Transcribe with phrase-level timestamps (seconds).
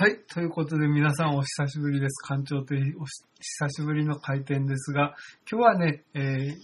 [0.00, 0.16] はい。
[0.32, 2.26] ということで皆さんお久しぶりです。
[2.26, 5.14] 館長とお久しぶりの開店ですが、
[5.46, 6.56] 今日はね、えー、珍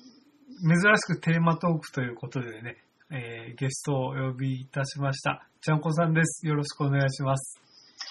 [0.97, 2.79] しくテーマトークということでね、
[3.11, 5.47] えー、ゲストをお呼びいたしました。
[5.61, 6.47] ちゃんこさんです。
[6.47, 7.61] よろしくお願いします。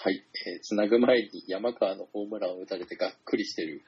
[0.03, 0.13] はい。
[0.13, 3.81] えー、つなぐ前に山川のホームランを打たれてがっくりしてる、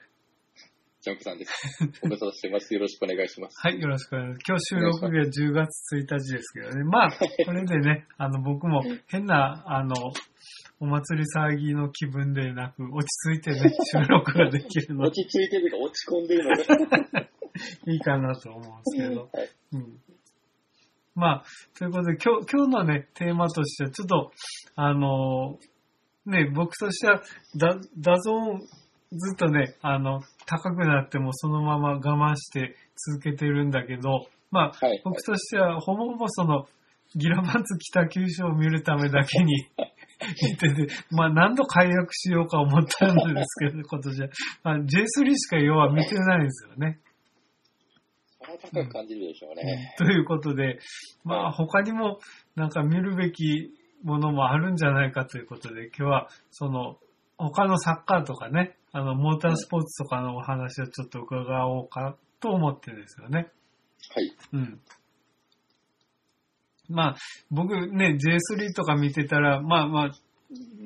[1.02, 1.52] ジャンプさんです。
[2.02, 2.74] ご無沙汰してます。
[2.74, 3.60] よろしくお願いします。
[3.60, 4.74] はい、よろしくお願いします。
[4.74, 6.82] 今日収録日は10月1日ですけどね。
[6.82, 7.10] まあ、
[7.46, 9.94] これでね、あの、僕も変な、あの、
[10.80, 16.50] お祭り騒ぎの気分でなく、落ち着いてね、収録ができるの 落ち着いてるか落ち込んでるの
[17.10, 17.20] が。
[17.86, 19.28] いいかなと思うんですけど。
[19.34, 19.48] はい。
[19.72, 20.00] うん。
[21.16, 21.44] まあ、
[21.76, 24.32] ということで、今日、今日のね、テーマとしては、ちょっと、
[24.76, 25.58] あの
[26.26, 27.22] ね、僕としては、
[27.56, 35.00] だ、 DAZN、ずっとね、あの、高くなってもそのまま我慢して続けてるんだけど、まあ、はい。
[35.04, 36.66] 僕としては、ほぼほぼその、
[37.16, 39.66] ギラバンツ北九州を見るためだけに
[41.10, 44.28] まあ何度解約しようか思ったんですけど、今年は。
[44.64, 46.98] まあ、J3 しか要は見てないんですよね。
[48.40, 49.94] 高く感じるでしょうね。
[49.98, 50.78] ということで、
[51.24, 52.18] まあ他にも
[52.56, 56.96] なんか見るべきものもあるんじゃないかということで、今日はその
[57.36, 63.48] 他のサッカーとかね、あのモータースポーツとかのお話をちょっと伺おうかと思ってですよね。
[64.14, 64.36] はい。
[64.54, 64.80] うん。
[66.88, 67.16] まあ
[67.50, 70.10] 僕ね、J3 とか見てたら、まあまあ、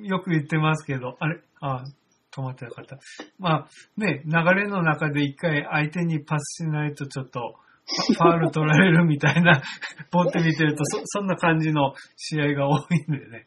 [0.02, 1.84] よく言ってますけど、あれあ
[2.32, 2.98] 止まってなかった。
[3.38, 9.62] まあね、流れの中で一回相手にパスしないとちょっと、ファール取られるみたいな、
[10.10, 13.46] ボって見てるとそ、そんな感じの試合が多いんでね。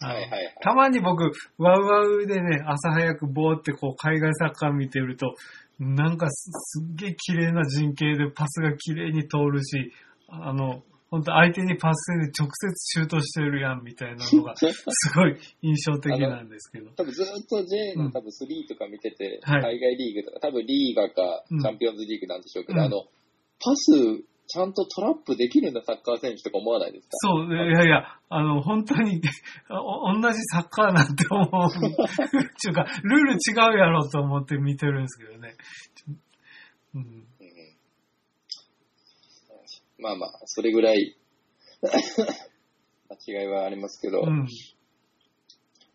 [0.00, 5.34] はいはいはいたまに僕、ワウワウでね、朝早くボーってこう海外サッカー見てると、
[5.80, 9.92] なんかすすっげえ綺麗な陣形でパスが綺麗に通るし、
[10.28, 14.66] あの、本当相手にパスで直接シュートしてるやんみたいなのが、 す
[15.16, 16.90] ごい印象的なんですけど。
[16.96, 23.04] 多分ずっと J うんの多分3とか見てて、はい海外リーグとか、多分リーガかうんチャンピオンズリーグなんでしょうけど、うんあの、
[23.64, 27.10] パス、ちゃんとトラップできるんだ、サッカー選手とか思わないですか？
[27.18, 29.20] そう、いやいや、あの、本当に、
[29.70, 31.70] お同じサッカーなんて思う。
[32.56, 35.54] ちゅうか、ルール違うやろと思って見てるんですけどね。
[36.94, 37.27] うん、うん
[39.98, 41.16] まあまあ、それぐらい、
[43.26, 44.46] 間違いはありますけど、うん、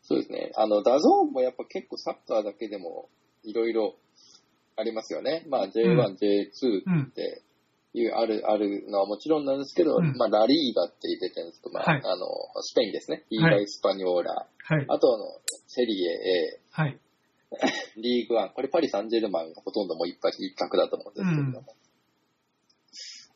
[0.01, 0.51] そうですね。
[0.55, 3.09] あの、 DAZN もやっぱ結構サッカーだけでも
[3.43, 3.95] いろいろ
[4.75, 5.45] ありますよね。
[5.47, 7.41] まあ J1、うん J2 って
[7.93, 12.27] いう、ある、あるのはもちろんなんですけど、うんまあラリーガって出てるんですけど、まあ、はいあの、
[12.61, 13.25] スペインですね。
[13.29, 14.47] リーガ・はいイスパニョーラ。
[14.65, 15.25] はい、あとあの、
[15.67, 16.99] セリエ A、はい、
[17.97, 18.49] リーグワン。
[18.49, 21.75] これパリ・サンジェルマンがほとんどもう一発一択だと思うんですけれども。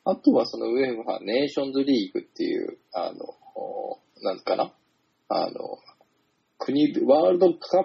[0.09, 3.25] あとはその上はネーションズリーグっていう、あの、
[3.55, 4.71] おなんかな？
[5.27, 5.79] あの、
[6.57, 7.83] 国、ワールドカッ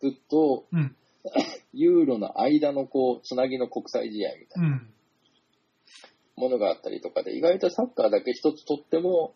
[0.00, 0.94] プとうん、
[1.72, 4.90] ユーロの間のこう、つなぎの国際試合みたいなうん、
[6.36, 9.34] ものがあったりとかで、意外とサッカーだけ一つとっても、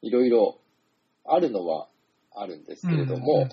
[0.00, 0.58] いろいろ
[1.26, 1.88] あるのは
[2.34, 3.42] あるんですけれども、うん。
[3.42, 3.50] うん。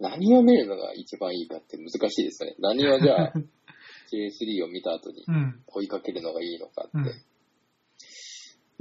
[0.00, 2.56] 何を見るのが一番いいかって難しいですよね。
[2.58, 3.32] 何をじゃあ
[4.10, 6.98] J3 を見た後にうん、追いかけるのがいいのかって。
[6.98, 7.32] うん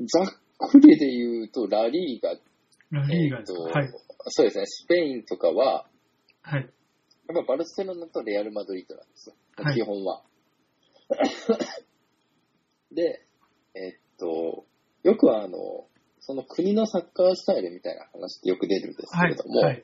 [0.08, 0.28] ざっ
[0.58, 2.30] くりで言うと、ラリーガ、
[2.92, 3.40] ラリーガ。
[3.40, 3.90] えーとはい、
[4.30, 5.86] そうですね、スペインとかは、
[6.42, 9.36] はい、やっぱバルセロナとレアル・マドリードなんですよ。
[9.58, 10.24] はい基本は。
[12.92, 13.26] で、
[13.76, 14.66] えっと、
[15.04, 15.88] よくあの、
[16.20, 19.84] その国のサッカースタイルみたいな話ってよく出るんですけはいれども、、はい、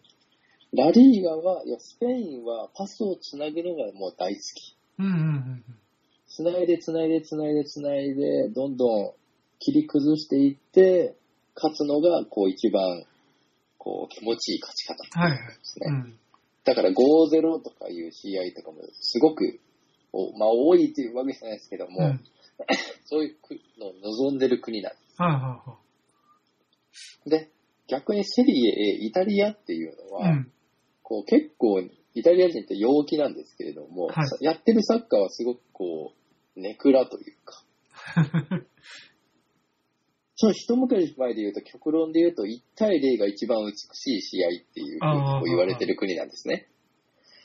[0.73, 4.76] ラリーガは、いや、スペインはパスをつなげるのがもう大好き。
[4.99, 5.63] うん、うん、
[6.27, 9.11] つないでつないでつないでつないで、どんどん
[9.59, 11.15] 切り崩していって、
[11.55, 13.03] 勝つのが、こう一番、
[13.77, 15.87] こう気持ちいい勝ち方はい、はい、ですね。
[15.89, 16.19] うん、
[16.63, 19.59] だから5-0とかいう試合とかもすごく、
[20.13, 22.19] おまあ多いっていうわけじゃないですけども、うん、
[23.05, 25.77] そういうのを望んでる国なんではい、は
[26.91, 27.29] す。
[27.29, 27.49] で、
[27.87, 30.51] 逆にセリエ A、イタリアっていうのい、は、うん、
[31.01, 31.81] こう結構
[32.17, 34.27] イタリア人って陽気なんですけれども、はい。
[34.27, 36.13] さやってるサッカーはすごくこ
[36.55, 37.63] う、ネクラというか、
[40.35, 46.69] その一昔前で言うと、極論で言うと、1対0が一番美しい試合っていうふうにこう言われてる国なんですね。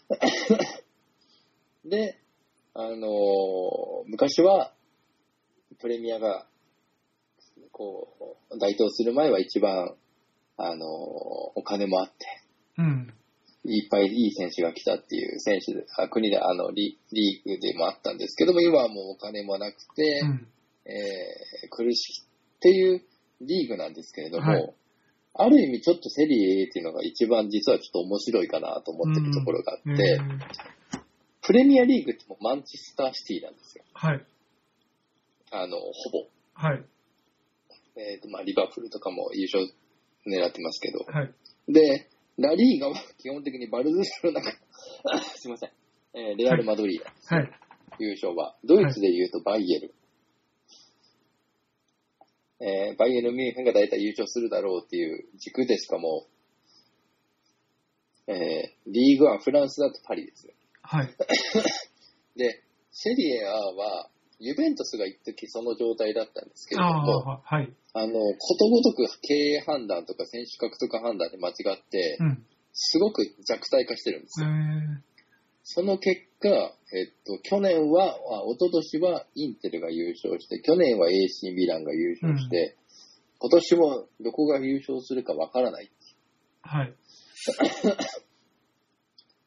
[1.84, 2.19] で、
[2.74, 4.74] あのー昔は、
[5.78, 6.46] プレミアが、
[7.70, 9.96] こう、台頭する前は一番、
[10.56, 10.88] あのー
[11.54, 12.26] お金もあって、
[12.78, 13.14] うん、
[13.64, 20.49] いっぱいいい選手が来たっていう選手で、あ国で、あのリ、リーグでもあったんですけども、今はもうお金もなくて、うん、
[20.87, 23.03] えー苦しいっていう
[23.41, 24.75] リーグなんですけれども、はい
[25.35, 30.41] ある意味ちょっとセリエっていうのが一番実はちょっと面白いかなと思ってるところがあって、うん
[31.43, 33.85] プレミアリーグってもうマンチスターシティなんですよ。
[33.94, 34.25] はい。
[35.50, 36.29] あの、ほぼ。
[36.55, 36.85] はい。
[37.97, 39.69] えっ、と、まあ、リバプールとかも優勝
[40.25, 41.00] 狙ってますけど。
[41.00, 41.32] はい。
[41.67, 42.08] で、
[42.38, 44.50] ラリーガは基本的にバルデスの中、
[45.37, 45.70] すいません。
[46.14, 47.50] えーレアル・マドリーダ、はい。
[47.99, 48.56] 優勝は。
[48.64, 49.94] ドイツで言うとバイエル。
[52.61, 56.26] えーバイエル・ミュンヘンが大体優勝するだろうっていう軸でしかも、
[58.26, 58.34] えー
[58.87, 60.55] リーグワン、フランスだとパリですね。
[60.82, 61.08] はい。
[62.37, 64.11] で、セリエ A は、
[64.43, 67.73] ユベントスが一時その状態だったんですけれあども、あ、はい。
[67.94, 72.47] あの、ことごとく経営判断とか選手獲得判断で間違ってう、ん。
[72.73, 74.50] すごく弱体化してるんですえよ。
[74.50, 74.55] ー、
[75.62, 78.17] その結果、えっと、去年は、あ
[78.50, 82.77] 一昨年はインテルが優勝して、去年は AC ミランが優勝して、
[83.39, 85.91] 今年もどこが優勝するかわからない。
[86.62, 86.94] はい。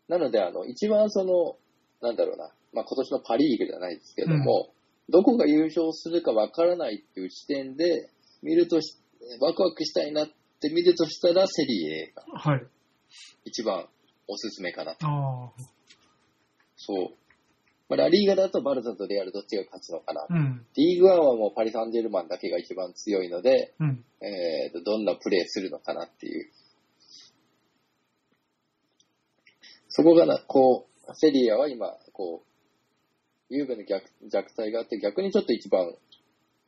[0.08, 1.58] なので、あの、一番その、
[2.02, 4.70] なんだろうな、まあ、今年のパリーグじゃないですけども、
[5.10, 8.10] どこが優勝するかわからないっていう視点で
[8.42, 8.98] 見るとし、
[9.40, 10.28] ワクワクしたいなっ
[10.60, 12.66] て見るとしたら、セリエがはい。
[13.46, 13.88] 一番
[14.28, 15.08] おすすめかなと。
[15.08, 15.52] ああ。
[16.78, 17.10] そう。
[17.88, 20.26] まあ、ラリーガだとバルサとレアルどっちが勝つのかな。
[20.28, 20.66] うん。
[20.76, 24.04] リーグ・アンはもうパリ・サンジェルマンだけが一番強いので、うん。
[24.22, 26.52] えーと、どんなプレーするのかなっていう。
[29.90, 32.55] そこがな、こう、セリアは今、こう、
[33.50, 35.94] ユーベの弱体化があって、逆にちょっと一番、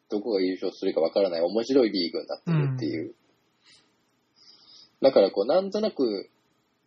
[0.10, 3.16] どこが優勝するかわからない面白いリーグになってるっていう。
[5.02, 6.30] だからこう、なんとなく、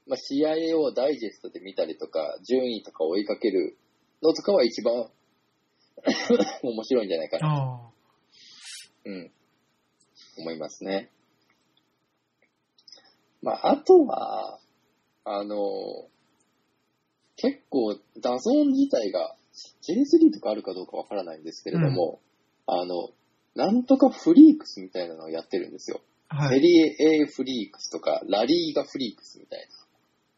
[0.07, 3.77] まあ、試合をダイジェストで見たりとか、順位とか追いかける
[4.23, 5.11] のとかは一番
[6.63, 7.93] 面白いんじゃないかな。
[9.05, 9.33] うん。
[10.39, 11.11] 思いますね。
[13.43, 14.59] まあ、あとは、
[15.25, 15.57] あの、
[17.37, 19.35] 結構、 DAZN 自体が、
[19.83, 22.21] J3 とかあるかどうかわからないんですけれども、
[22.67, 23.11] あの、
[23.55, 26.01] なんとかフリークスみたいなのをやってるんですよ。
[26.29, 26.57] はい。
[26.57, 29.61] セリエ A フリークスとか、ラリーガフリークスみたい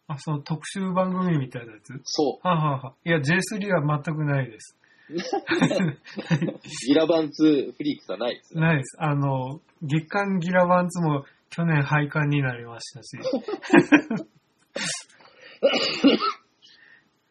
[0.09, 0.15] な。
[0.15, 1.93] あ、その特集番組みたいなやつ？
[2.05, 4.77] そはあ、はあはあ、いや、J3 は全くないです。
[5.11, 5.17] う。
[6.87, 8.61] ギラバンツフリークスはないですね。
[8.61, 8.97] ないです。
[8.99, 13.17] あの、月刊ギラバンツも去年廃刊になりましたし。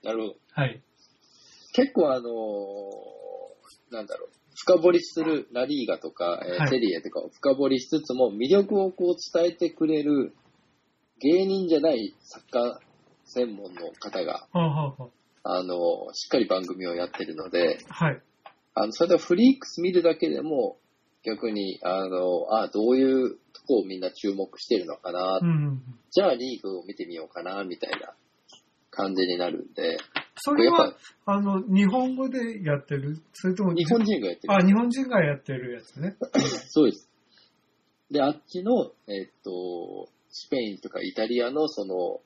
[0.04, 0.36] なるほど。
[0.52, 0.82] はい。
[1.74, 10.34] 結構あのーなんだろう、深掘りするラリーガとか、えーはいセリエとかを深掘りしつつも、魅力をこう伝えてくれる
[11.20, 12.80] 芸人じゃないサッカー
[13.26, 15.10] 専門の方が、は
[15.44, 18.22] あ、のーしっかり番組をやってるので、あ、はい。
[18.74, 20.78] あの、それでフリークス見るだけでも、
[21.24, 25.82] 逆に、あの、あどういうとこをみんな注目してるのかな、うん。
[26.12, 28.14] じゃあリーグを見てみようかな、みたいな
[28.90, 29.98] 感じになるんで、
[30.44, 30.94] それは
[31.26, 33.22] あの、日本語でやってる？
[33.34, 34.54] それとも、日本人がやってる。
[34.54, 36.16] あ、日本人がやってるやつね。
[36.70, 37.10] そうです。
[38.10, 42.22] で、あっちの、えっと、スペインとかイタリアのその、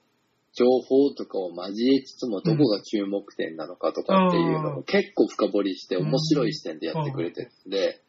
[0.54, 8.02] 情報とかを交えつつも、どこが注目点なのかとかっていうのうんを結構深掘りして面白い視点でやってくれてるんで、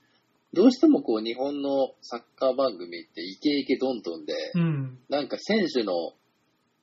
[0.52, 4.98] どうしてもこう日本のサッカー番組ってイケイケどんどんで、うん。
[5.08, 5.92] なんか選手の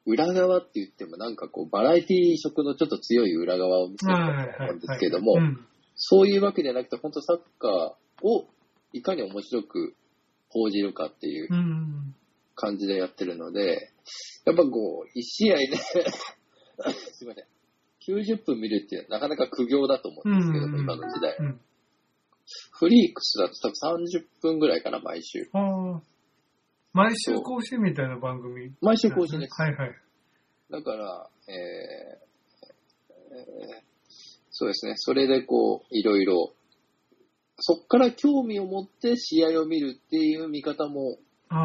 [0.06, 5.66] 裏側って言ってもなんかこうバラエティ色のちょっと強い裏側を見せてると思うんですけども、うん。
[5.96, 8.48] そういうわけじゃなくて、本当サッカーを
[8.92, 9.96] いかに面白く
[10.50, 12.16] 報じるかっていううん。
[12.56, 13.92] 感じでやってるので、
[14.46, 15.78] やっぱこう、一試合で
[17.16, 17.46] すいません。
[18.06, 21.36] 90分見るってなかなか苦行だと思うんですけども、うん今の時代。
[21.40, 21.62] うん。
[22.72, 25.50] フリークスだと多分30分ぐらいかな、毎週。
[26.94, 28.72] 毎週更新みたいな番組。
[28.82, 29.62] 毎週更新です。
[29.62, 29.92] はいはい。
[30.72, 31.54] だから、えー
[33.36, 33.94] えー
[34.56, 34.94] そうですね。
[34.98, 36.54] それでこう、いろいろ、
[37.58, 41.18] そっから興味を持って試合を見るっていう見方も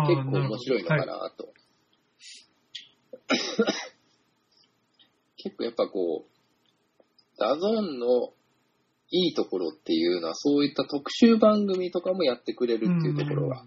[0.06, 1.52] 結構面白いのかなと。
[5.36, 6.30] 結構やっぱこう、
[7.38, 8.32] DAZN の
[9.10, 13.64] いいところっていうのは、そういった特集番組とかもやってくれるっていうところが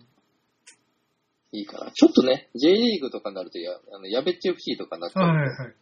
[1.54, 1.92] いいかな。
[1.92, 5.30] ちょっとね、J リーグとかになるとや、あのやべっち FC とかになっちゃうん。
[5.30, 5.76] うと、はいはいはい。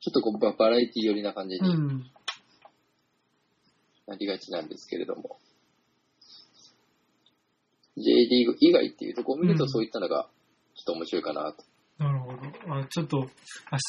[0.00, 2.10] ちょっとこうババラエティ寄りな感じにうん。
[4.06, 5.38] なりがちなんですけれども、
[7.96, 10.28] J リーグ以外っていうところを見ると、うんそういったのが
[10.74, 11.64] ちょっと面白いかなと。
[11.98, 12.74] なるほど。
[12.74, 13.26] あちょっと、明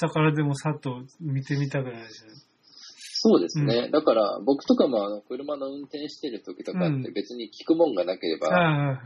[0.09, 2.31] 日からでもさっと見てみたくないですね。
[3.23, 3.89] そうですね。
[3.89, 8.99] だから、僕とかもあの車の運転してる時とかっうんて別に聞くもんがなければ、ああ、はいはい。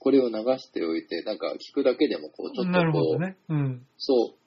[0.00, 3.36] これを流しておいて、なんか聞くだけでも、こう、ちょっとこう、ね。
[3.50, 3.86] うん。
[3.98, 4.38] そう、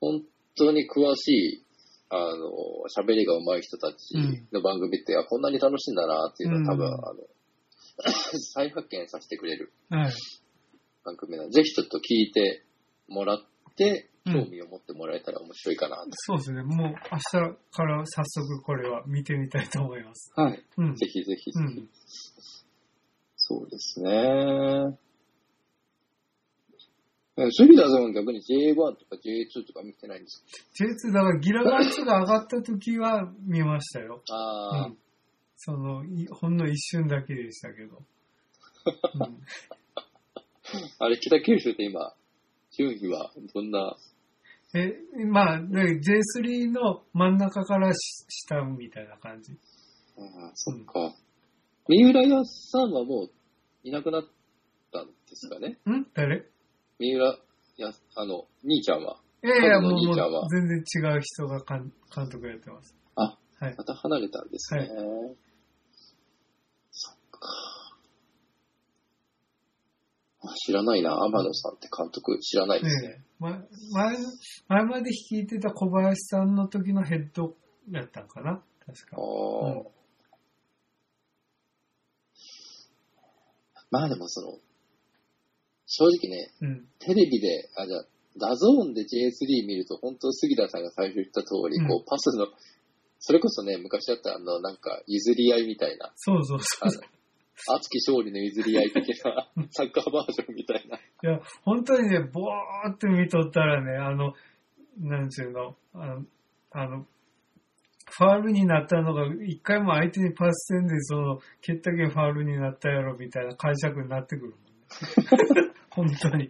[0.00, 0.22] 本
[0.56, 1.66] 当に詳しい、
[2.08, 2.50] あの、
[2.96, 4.14] 喋りが上手い人たち
[4.52, 7.14] の番組って、あこんなに楽しいんだなっていうのは多分、うんあの、
[8.54, 10.12] 再発見させてくれるはい。
[11.04, 12.64] 番組なので、ぜひちょっと聞いて
[13.08, 13.40] もらっ
[13.76, 16.10] て、うん興味を持ってもらえたら面白いかなと。
[16.12, 16.62] そうですね。
[16.62, 20.30] もう明日から早速これは見てみたいと思います。
[20.36, 20.62] はい。
[20.76, 20.94] うん。
[20.94, 21.80] ぜひぜひぜひ。
[21.80, 21.90] うん。
[23.50, 24.96] そうですね。
[27.36, 30.44] え杉田さんは逆に J1 とか J2 とか見てないんです
[31.08, 34.22] J2、だからギラガンツが上がった時は見ましたよ。
[34.24, 34.98] かああ、うん。
[35.56, 37.96] その、いほんの一瞬だけでしたけど。
[37.96, 39.42] う ん
[41.00, 42.14] あれ、北九州って今、
[42.70, 43.96] 順位はどんな、
[44.74, 44.94] え、
[45.26, 49.52] まあ、ね J3 の真ん中からし下みたいな感じ。
[50.16, 51.16] ああ、そっか。
[51.88, 53.39] 三浦屋さんはもう
[53.82, 54.24] いなくなっ
[54.92, 55.78] たんですかね？
[55.86, 56.06] ん？
[56.14, 56.44] 誰？
[56.98, 57.38] 三浦
[57.78, 59.16] や、あの、兄ちゃんは？
[59.42, 62.94] いやいや、もう全然違う人が監監督やってます。
[63.16, 63.74] あ、はい。
[63.76, 64.80] また離れたんですね。
[64.80, 64.88] はい
[66.90, 67.40] そっか。
[70.42, 73.08] あ知らないな、天野さんって監督知らないですね。
[73.08, 73.50] ええま、
[73.92, 74.28] 前の、
[74.68, 77.54] 前まで率いてた小林さんの時のヘッド
[77.90, 78.62] やったんかな？
[78.84, 79.16] 確か。
[79.16, 79.84] あー
[83.90, 84.58] まあでもその、
[85.86, 86.88] 正直ね、うん。
[87.00, 88.04] テレビで、あ、じゃあ、
[88.38, 92.46] DAZN で J3 見ると、本当杉田さんが最初言った通り、うんこう、パスの、
[93.18, 97.02] それこそね、昔だったらあの、なんか、譲り合いみたいな、そうそうあそう。
[97.02, 100.96] の、熱き勝利の譲り合い的な、サッカーバージョンみたいな。
[100.96, 104.34] いや、本当にね、ぼーって見とったらね、あの、
[104.98, 106.24] なんちゅうの、あの、
[106.70, 107.06] あの
[108.10, 115.72] ファールになったのが、一回も相手にパスせんで、その、蹴ったけんファールになったやろ、みたいな解釈になってくるもんね。
[115.90, 116.48] 本当に。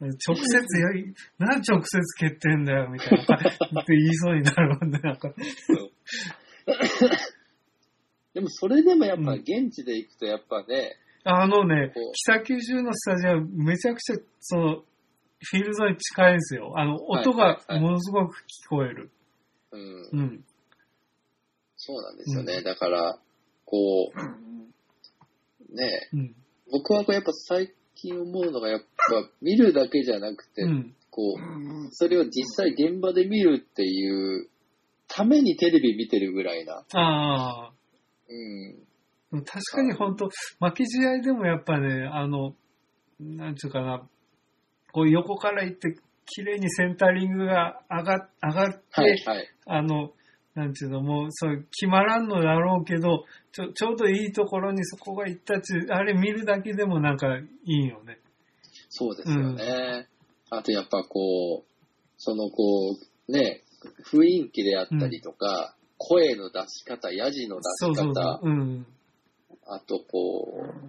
[0.00, 3.24] 直接やり、なん直接蹴ってんだよ、みたいな。
[3.24, 5.32] って言いそうになるもんね、なんか。
[8.34, 11.92] でもそれでもやっぱうん現地で行くとやっぱね、あのね
[12.24, 14.76] 北九州のスタジアム、めちゃくちゃ、その、
[15.40, 16.72] フィールドに近いんですよ。
[16.76, 19.10] あの、音がものすごく聞こえる。
[19.72, 20.44] うん、うん。
[21.76, 22.58] そうなんですよね。
[22.58, 23.18] うだから、
[23.64, 26.34] こう、ねうん。
[26.70, 28.86] 僕はこうやっぱ最近思うのがやっぱ
[29.40, 30.94] 見るだけじゃなくて、うん。
[31.10, 34.48] こう、それを実際現場で見るっていう
[35.08, 36.84] ためにテレビ見てるぐらいな。
[36.94, 37.72] ああ。
[39.32, 39.44] うん。
[39.44, 42.54] 確かに本当負け試合でもやっぱね、あの、
[43.20, 44.08] なんちゅうかな、
[44.92, 45.96] こう横から行って、
[46.34, 49.48] 綺麗にセンタリングが上が上がって、はいはい。
[49.66, 50.12] あの、
[50.54, 58.18] なんちゅうの、もう、そう、決まらんのだろうけど、ちょ、ちょうどいいところにそこが行ったち、あれ見るだけでもなんかいいよね。
[58.88, 60.08] そうですよね。
[60.50, 61.64] あとやっぱこう、
[62.16, 62.96] そのこ
[63.28, 63.62] う、ね、
[64.10, 68.48] 雰囲気であったりとか、声の出し方、ヤジの出し方、そうそうそう。
[68.48, 68.86] うん。
[69.70, 70.88] あとこう、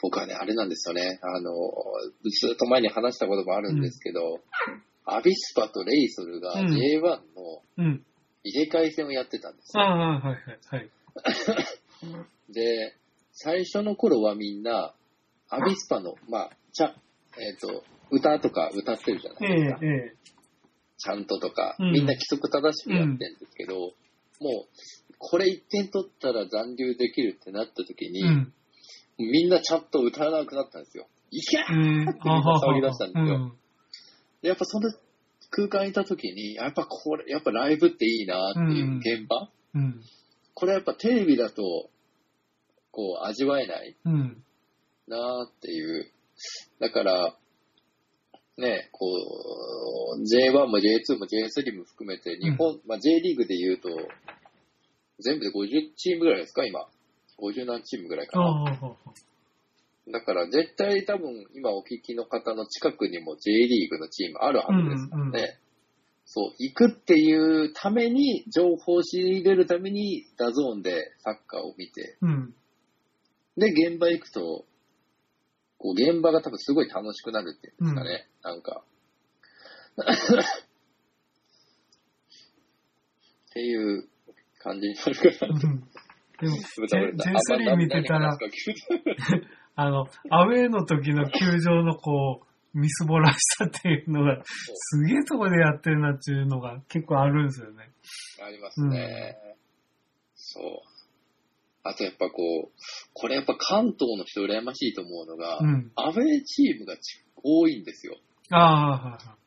[0.00, 1.18] 僕はね、あれなんですよね。
[1.22, 1.50] あの、
[2.30, 4.40] ずっと前に話したこともあるんですけど、
[5.04, 7.18] アビスパとレイソルがうん J1 の
[7.78, 8.04] うん。
[8.44, 9.82] 入れ替え戦をやってたんですよ。
[9.82, 10.90] ああ、はいはいはい。
[12.52, 12.94] で、
[13.32, 14.94] 最初の頃はみんな、
[15.48, 16.94] アビスパの、まあ、ちゃ、
[17.38, 19.78] えっ、と、歌とか歌ってるじゃなえいですか。
[19.82, 20.16] え、ええ。
[20.98, 23.92] ちゃんととか、うんみんな規則正しくやってるんですけど、もう、
[25.18, 28.52] これ1点取ったら残留できるってなった時に、うん。
[29.18, 31.06] みんなちゃんと歌わなくなったんですよ。
[31.30, 31.80] いけーうん。
[31.80, 33.52] みんな騒ぎ出したんですようん
[34.42, 34.90] でやっぱその
[35.50, 40.02] 空間にいた時に、やっぱこれ、やっぱライブっていいなっていう現場、うん。
[40.52, 41.88] これやっぱテレビだと、
[42.90, 44.44] こう味わえないうん。
[45.08, 46.10] なっていう。
[46.78, 47.36] だから、
[48.58, 49.06] ね、こ
[50.16, 53.88] う、J1 も J2 も J3 も含めて、日本、まあ J リーグで言うと、
[55.20, 56.86] 全部で50チームぐらいですか、今。
[57.38, 58.70] 50何チームぐらいかあな。
[58.72, 58.96] あ、
[60.10, 65.30] だから絶対多分今お聞きの方の近くにも J リーグのチームあるはずですからね。
[65.30, 65.64] うんうん
[66.26, 72.54] そう、行くっていうために、情報を仕入れるために、 DAZN でサッカーを見て、うん。
[73.58, 74.64] で、現場行くと、
[75.76, 78.26] こう、現場が多分すごい楽しくなるっていうんですかね。
[78.42, 78.84] なんか。
[83.50, 84.08] っていう
[84.64, 85.54] 感じになるかな。
[85.54, 85.84] うん
[86.40, 88.36] でも、豚バレた J- J3 見てたら
[89.76, 97.88] あの、アウェーの時の球場のこう、みすぼらしさっていうのが、すげえとこでやってるなっていうのが結構あるんですよね。
[98.44, 99.36] ありますね。
[100.34, 100.64] そう。
[101.84, 102.72] あとやっぱこう、
[103.12, 105.92] これやっぱ関東の人羨ましいと思うのが、うん。
[105.94, 108.16] アウェーチームがち多いんですよ。
[108.50, 109.43] ああ、はいはい。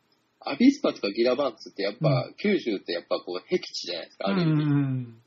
[0.50, 4.52] アビスパとかギラバンツってやっぱ、九州ってやっぱこう、僻地じゃないですか、ある意味。
[4.52, 5.22] うんうん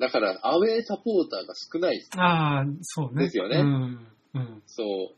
[0.00, 2.20] だから、アウェーサポーターが少ないですうん。
[2.20, 3.24] ああ、そうね。
[3.24, 4.06] ですよねうん。
[4.34, 4.62] うん。
[4.66, 5.14] そう。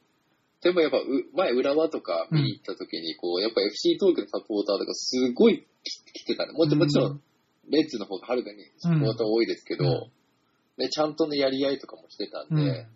[0.62, 6.52] でもやっぱ、う前、浦和とか見に行った時に、こう、やっぱ FC 東京のサポーターとかすごい来来てたね。
[6.52, 7.22] もちろん、もちろん、
[7.70, 10.10] レッツの方がはるかにサポーター多いですけど、うん
[10.76, 12.86] ね、ちゃんとのやり合いとかもしてたんで、うん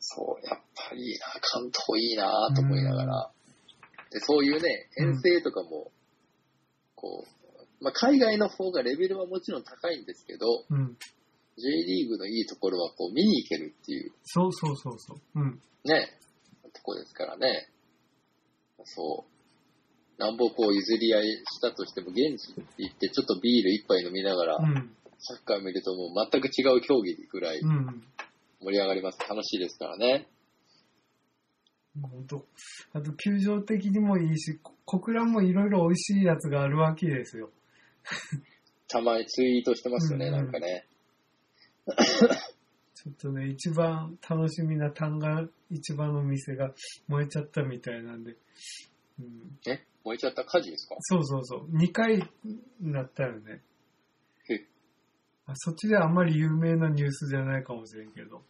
[0.00, 3.30] そう、やっぱいいな、関東いいなと思いながら、
[4.10, 5.90] で、そういうね、遠征とかも、
[6.94, 10.96] こう、まあ、海外の方がレベルはもちろん高いんですけど、うん。
[11.58, 15.18] J リーグのいいところはこう見に行けるっていうそうそうそうそう。
[15.34, 15.60] うん。
[15.84, 16.08] ね、
[16.72, 17.68] とこですからね。
[18.84, 20.20] そう。
[20.20, 24.94] なんぼこう譲り合いしたとしても、現地って言ってちょっとビール一杯飲みながら、うん。
[25.18, 28.04] サッカー見るともう全く違う競技ぐらいうん。
[28.60, 29.18] 盛り上がります。
[29.28, 30.28] 楽しいですからね。
[32.02, 32.46] 本当
[32.92, 37.50] あと、球場的にもいいし、こ小倉もいろいろ美味しいやつがあるわけですよ。
[38.88, 40.86] たまにツイートしてますよね、うんなんかね。
[42.94, 46.74] ちょっとね、一番楽しみな単が市場の店が
[47.06, 48.36] 燃えちゃったみたいなんで。
[49.20, 49.84] うん、え？
[50.04, 50.96] 燃えちゃった火事ですか？
[51.00, 51.76] そうそうそう。
[51.76, 53.62] 2回になったよね。
[55.54, 58.42] そっちではあんまり有名なニュースじゃないかもしれんけど。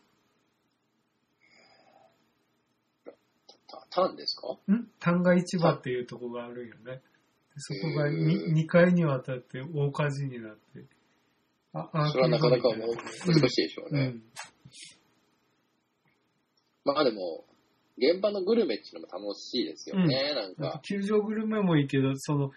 [4.01, 4.57] たタンですか？
[4.73, 4.87] ん？
[5.01, 6.85] 旦過市場っていうとこがあるんよね。
[6.85, 7.01] で
[7.57, 10.85] そこがへー 2, 回にわたって大火事になって。
[11.75, 14.01] あ、あそれはなかなかもう難しいでしょうね。
[14.01, 14.23] うん。
[16.85, 17.45] まあでも、
[17.99, 20.81] 現場のグルメっていうのも楽しいですよね、なんか。
[20.83, 22.51] 球場グルメもいいけど、その、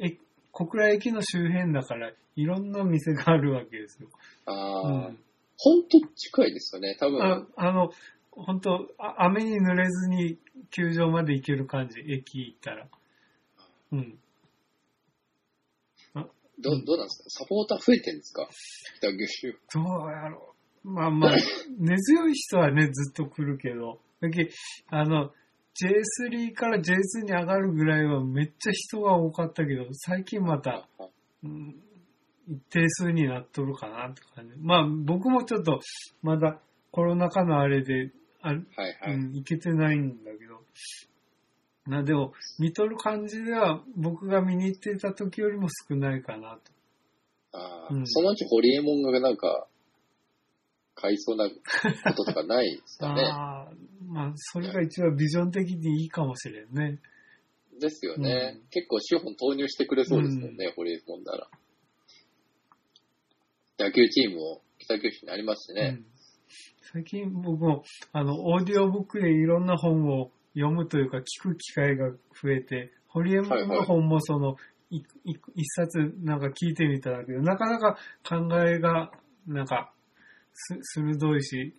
[0.00, 0.16] え、
[0.52, 4.08] 小倉駅の周辺だから、いろんな店があるわけですよ。
[4.46, 5.18] あうあ、ん。
[5.58, 7.20] ほんと近いですよね、多分。
[7.22, 7.90] ああの、
[8.30, 10.38] 本当あ雨に濡れずに
[10.70, 12.86] 球場まで行ける感じ、駅行ったら。
[13.92, 14.18] うん。
[16.60, 17.44] どどうなんですか？
[17.44, 18.48] サポーター増えてるんですか？
[18.98, 19.58] 北九州。
[19.74, 20.88] どうやろう。
[20.88, 21.36] まあまあ、
[21.78, 24.48] 根強い人はね、ずっと来るけど、だけ
[24.88, 25.32] あの、
[26.22, 30.88] J3 から J2 に上がるぐらいはめっちゃ人が多かったけど、最近また、
[31.42, 31.74] うん、
[32.46, 34.54] 一定数になっとるかなって感じ。
[34.60, 35.80] まあ僕もちょっと
[36.22, 36.60] まだ
[36.92, 38.12] コロナ禍のあれで、
[38.44, 38.62] あはい
[39.00, 39.14] はい。
[39.14, 40.60] うん、いけてないんだけど。
[41.86, 46.72] な、でも、見とる感じでは僕が見に行ってた時よりも少ないかなと。
[47.52, 49.66] ああうんそのうちホリエモンがなんか、
[50.94, 51.56] 買いそうなこ
[52.14, 53.22] ととかないですかね。
[53.32, 53.72] ああ、
[54.06, 57.00] まあ、それが一番ビジョン的にいいかもしれんね。
[57.80, 61.48] ですよね、うん結構資本投入してくれそうですもんね、ホリエモンなら。
[63.78, 66.00] 野球チームも北九州にありますしね。
[66.94, 74.54] 最近僕も、あの、オーディオブックでいろんな本を読むというか聞く機会が増えて、ホリエモンの本もその、
[74.90, 75.02] いい
[75.56, 79.10] 一冊なんか聞いてみただけど、なかなか考えが、
[79.48, 79.92] なんか、
[80.52, 81.74] す、鋭いし、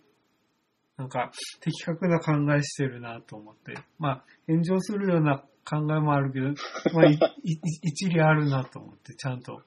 [0.98, 3.72] なんか、的確な考えしてるなと思って。
[3.98, 6.48] まあ、炎上するような考えもあるけど、
[6.92, 9.62] まあ、一理あるなと思って、ちゃんと。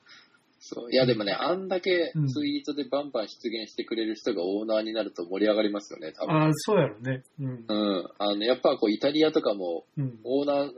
[0.71, 6.35] そういやでもね、あんだけうんツイートでバンバン出現してくれる人がオーナーになると盛り上がりますよね、多分。
[6.35, 7.23] ああ、そうやろね。
[7.39, 7.65] うん。
[7.67, 8.09] うん。
[8.19, 10.19] あの、やっぱこう、イタリアとかも、うん。
[10.23, 10.71] オーナー、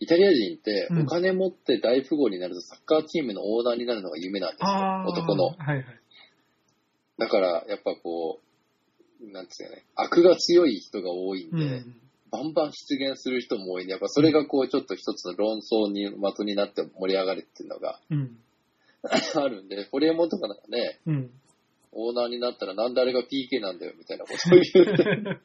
[0.00, 5.04] イタリア人ってうんお金持って大富豪になるとサッカーチームのオーナーになるのが夢なんですよ。
[5.06, 5.44] 男の。
[5.50, 5.84] はいはい。
[7.18, 8.40] だから、やっぱこ
[9.22, 12.00] う、なんですよね、悪が強い人が多いんで、うん。
[12.30, 18.36] バンバン出現する人も多いんで、やっぱそれがこう、ちょっと一つの論争に的になって盛り上がるっていうのがうん。
[19.36, 21.30] あるんで、ホリエモンとかなんかね、うん。
[21.92, 25.40] オーナーになったらなんであれが PK なんだよみたいなことを言って、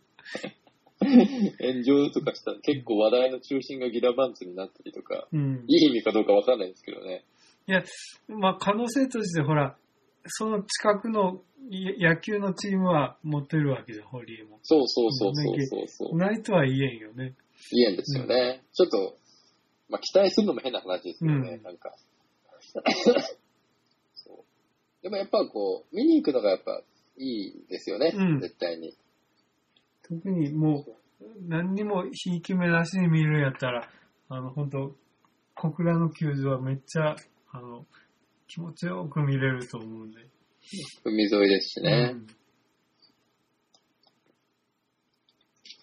[1.61, 5.65] 炎上とかしたら結構話題の中心がギラバンツになったりとか、うん。
[5.67, 7.23] いい意味かどうかわかんないですけどね。
[7.67, 7.83] いや、
[8.27, 9.77] まあ、可能性として、ほら、
[10.25, 14.59] その近くのい野球のチームは持ってるわけじゃん、ホリエも。
[14.63, 16.17] そうそうそうそうそうそう。
[16.17, 17.35] ないとは言えんよね。
[17.71, 18.63] 言えんですよね。
[18.73, 19.17] ちょっと、
[19.89, 21.93] まあ、期待するのも変な話ですよね、うんなんか。
[25.01, 26.81] でもやっぱこう、見に行くのがやっぱ
[27.17, 28.95] いいですよね、うん絶対に。
[30.03, 33.89] 特にもう、何にもひいき目なしに見るんやったら、
[34.29, 34.95] あの、本当
[35.55, 37.15] 小倉の球場はめっちゃ、
[37.51, 37.85] あの、
[38.47, 40.21] 気持ちよく見れると思うんで。
[41.03, 42.11] 海沿いですしね。
[42.13, 42.27] うん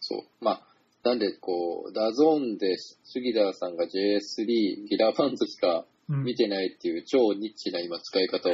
[0.09, 0.45] そう。
[0.45, 0.63] まあ、
[1.03, 8.53] なんでこう、 DAZN で杉田さんが JS3、ギラバンズしかうん見てないっていう超ニッチな今使い方を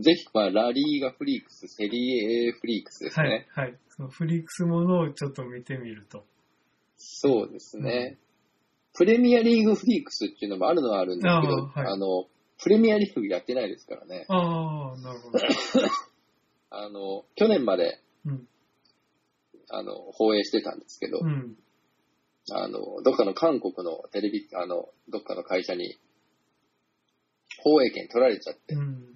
[0.00, 3.46] ぜひ、まあ、ラリーガフリークス、セリエ A フリークスですはいね。。
[3.54, 3.78] はい。
[3.88, 6.24] そのフリークスものをちょっと見てみると。
[6.96, 8.18] そうですね。
[8.94, 12.26] プレミアリーグフリークスっていうのもあるのはあるんですけど、あーはいあの、
[12.62, 14.24] プレミアリーグやってないですからね。
[14.28, 15.38] ああ、なるほど。
[16.70, 18.48] あの、去年まで、うん。
[19.68, 21.56] あの、放映してたんですけど、うん。
[22.50, 25.98] あの、どっかの韓国のテレビ、あの、どっかの会社に、
[27.58, 29.12] 放映権取られちゃって、うん。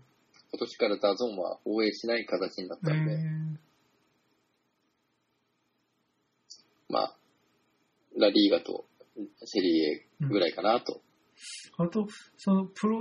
[0.53, 3.17] 今年から DAZN は放映しない形になったんで、え
[6.89, 7.17] まあ、
[8.17, 8.87] ラリーガと
[9.45, 11.01] セリエぐらいかなと。
[11.79, 13.01] ー、あと、そのプロ、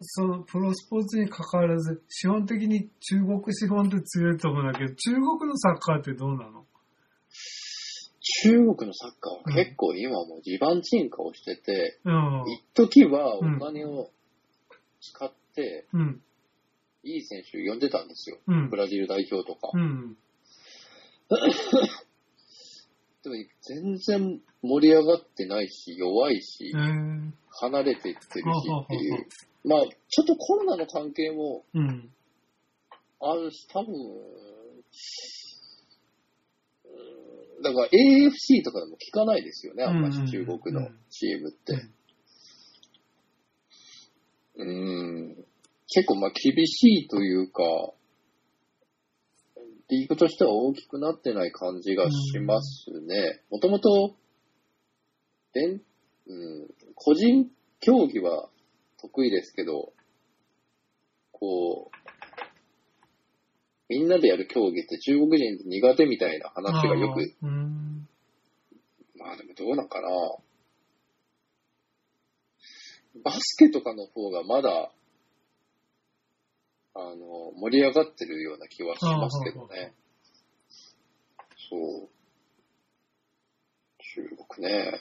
[0.00, 6.64] そのプロスポーツに関わらず、資本的に中国資本って強いと思うんだけど、中国のサッカーってどうなの？
[8.42, 12.44] 中国のサッカーは結構今もう地盤沈下をしてて、うん。
[12.74, 14.10] 一時はお金を
[15.00, 16.22] 使って、うん。
[17.02, 18.38] いい選手呼んでたんですよ。
[18.46, 18.76] うんブ。
[18.76, 19.70] ラジル代表とか。
[19.74, 20.16] うん。
[23.22, 29.26] でも全然盛り上がってないし、弱いしえ、ー、離れていってるしっていう。
[29.64, 32.10] まあ、ちょっとコロナの関係もうん。
[33.20, 35.39] あるし、多分、うん
[37.62, 41.72] だから AFC とかでも聞かないですよね、あんましうんうんうん中国のチームって。
[41.74, 42.00] うん
[44.60, 45.44] うん。
[45.88, 47.62] 結構まあ厳しいというか、
[49.88, 53.42] リーグとしては大きくなってない感じがしますね。
[53.50, 54.14] もともと、
[55.52, 55.80] 連
[56.26, 58.48] うん、個人競技は
[59.00, 59.92] 得意ですけど、
[61.32, 61.99] こう、
[63.90, 67.46] みんなでやる競技って中国人って苦手みたいな話がよく、あ。
[69.18, 70.08] まあでもどうなんかな。
[73.24, 74.92] バスケとかの方がまだ、
[76.94, 79.92] あの、盛り上がってるような気はしますけどね。
[81.68, 82.08] そう。
[83.98, 84.22] 中
[84.56, 85.00] 国ね。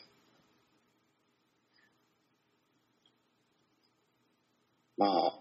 [4.97, 5.39] まあ、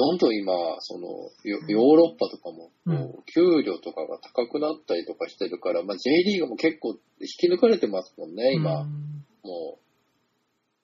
[0.00, 1.08] どんどん今、その、
[1.44, 2.70] ヨヨーロッパとかも、
[3.34, 8.80] 給料とかが高くなったりとかしてるから、まあ J リーグも結構引き抜かれてますもんね、今。
[8.80, 9.78] うんも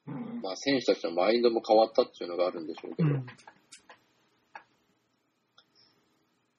[0.06, 0.10] う、
[0.42, 3.26] まあ選手たちのマインドも変わったっていうのがあるんでしょうけど、うん。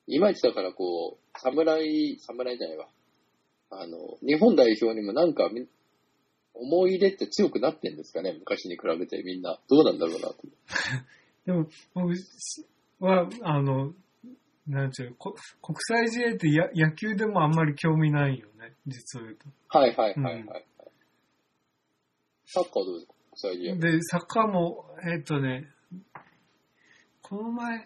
[0.08, 2.88] いまいちだからこう、侍、侍じゃないわ。
[3.70, 5.68] あの、日本代表にもなんかみ
[6.54, 9.60] 思い入れって強くなってんですかね、昔に比べてみんな。
[9.70, 10.36] どうなんだろうなと。
[11.48, 12.14] でも、僕
[13.00, 13.94] は、あの、
[14.68, 19.48] なんちゅう、こ国際試合ってや野球でもあんまり興味ないよね、実を言うと。
[19.70, 20.44] はいはいはいはい。
[20.44, 20.66] はい
[22.50, 23.76] サッカーどうですか国際試合。
[23.76, 25.68] で、サッカーも、えっとね、
[27.22, 27.86] この前、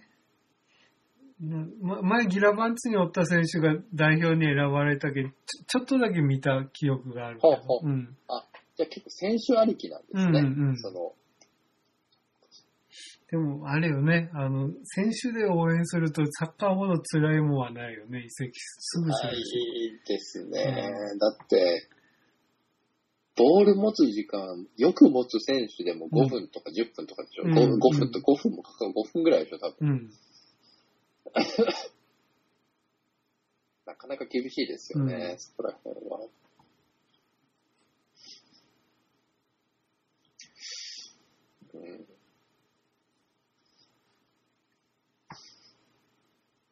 [1.39, 5.29] 前ギラバンツにおった選手が代表に選ばれたけど、
[5.67, 8.17] ちょっとだけ見た記憶があるほうほううん。
[8.77, 10.39] じゃあ結構選手ありきなんですね。
[10.39, 11.13] うんうんうんその、
[13.31, 20.01] でも、あれよね、あの、選手で応援するとサッカーほど辛いもんはないよね、移籍すぐするし。
[20.05, 20.91] ですね。
[21.17, 21.87] だって、
[23.37, 27.43] ボール持つ時間、よく持つ選手でも5分とか10分とかでしょ。
[27.45, 29.89] うん 5, 5分と5分もかかる5分ぐらいでしょ、多分。
[29.89, 30.11] うん。
[33.85, 36.19] なかなか厳しいですよね、うんそこら辺は。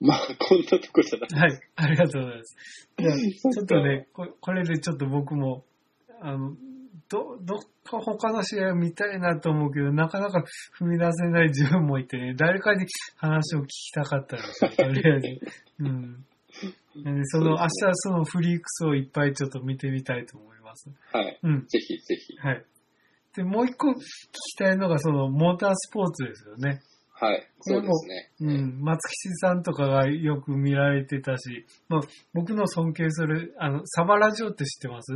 [0.02, 1.50] まあ、こんなとこじゃない。
[1.50, 2.56] はい、ありがとうございます。
[2.98, 5.66] じゃあ、ちょっとね、ここれでちょっと僕も、
[6.22, 6.56] あの、
[7.10, 10.44] ど、どっか他の試合を見たいなと思うけど、なかなか
[10.80, 12.86] 踏み出せない自分もいてね、誰かに
[13.18, 15.40] 話を聞きたかったんですよ、 とりあえず。
[15.80, 16.26] うん。
[17.04, 20.90] なんでその、明日そのフリークスをいっぱいちょっと見てみたいと思います。
[21.12, 21.40] はい。
[21.44, 21.66] うん。
[21.68, 22.38] ぜひぜひ。
[22.38, 22.66] はい。
[23.36, 26.82] で、もう一個聞きたいのが、その、モータースポーツですよね。
[27.20, 27.48] はい。
[27.60, 28.32] そうですね。
[28.42, 32.02] うん、松吉さんとかがよく見られてたし、まあ、
[32.34, 35.12] 僕の尊敬する、あの、サバラジオって知ってます？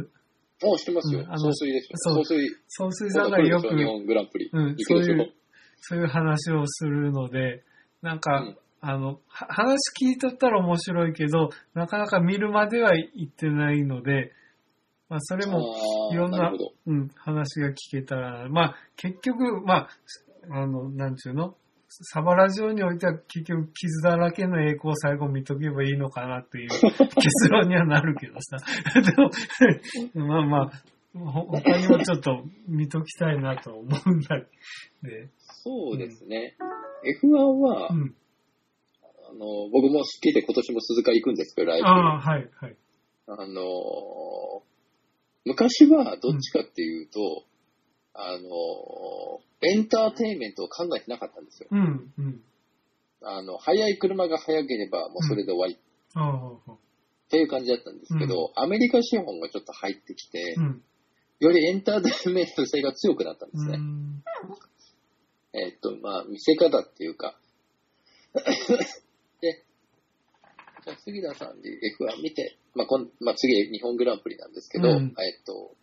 [0.62, 1.22] もう知ってますよ。
[1.22, 1.90] うんあの総帥ですよ。
[1.94, 2.50] そう総帥。
[2.68, 4.50] 総帥さんがよく、日本グランプリ。
[4.52, 5.34] うん、そういう、
[5.80, 7.64] そういう話をするので、
[8.02, 14.34] なんか、うんあの、は話聞いとったら面白いけど、なかなか見るまでは行ってないので、
[15.08, 15.62] まあ、それも、
[16.12, 16.52] いろんな。
[16.86, 19.90] うん、話が聞けたら、まあ、結局、まあ、
[20.52, 21.56] あの、なんちゅうの？
[22.02, 28.58] サバラジオにおいては結局傷だらけの栄光を最後見とけばいいのかなっていう結論にはなるけどさ。
[30.14, 34.40] でも、まあまあ、ほ他にもちょっと見ときたいなと思うんだ
[35.04, 35.30] で。
[35.64, 36.56] そうですね。
[37.22, 38.16] F1 は、うん。
[39.30, 41.88] あの、僕も好きで今年も鈴鹿行くんですけど、ライブ。
[41.88, 42.76] ああ、はい、はい。
[43.28, 44.64] あの、
[45.46, 47.44] 昔はどっちかっていうと、
[48.14, 51.70] あの、エンターテインメントを考えてなかったんですよ。
[51.72, 52.42] うん、うん。
[53.22, 56.78] あの、速い車が速ければもうそれで終わりっ
[57.30, 60.84] ていう感じだったんですけど、アメリカ資本がちょっと入ってきてう、ん。
[61.40, 63.78] よりエンターテインメント性が強くなったんですね。
[63.78, 64.24] うん。
[65.54, 67.38] えっと、まあ、見せ方っていうか。
[69.42, 69.66] で、
[70.84, 75.76] じゃあ杉田さんで F1 見て、まあ、こんまあ、次日本グランプリなんですけど、うんえっと、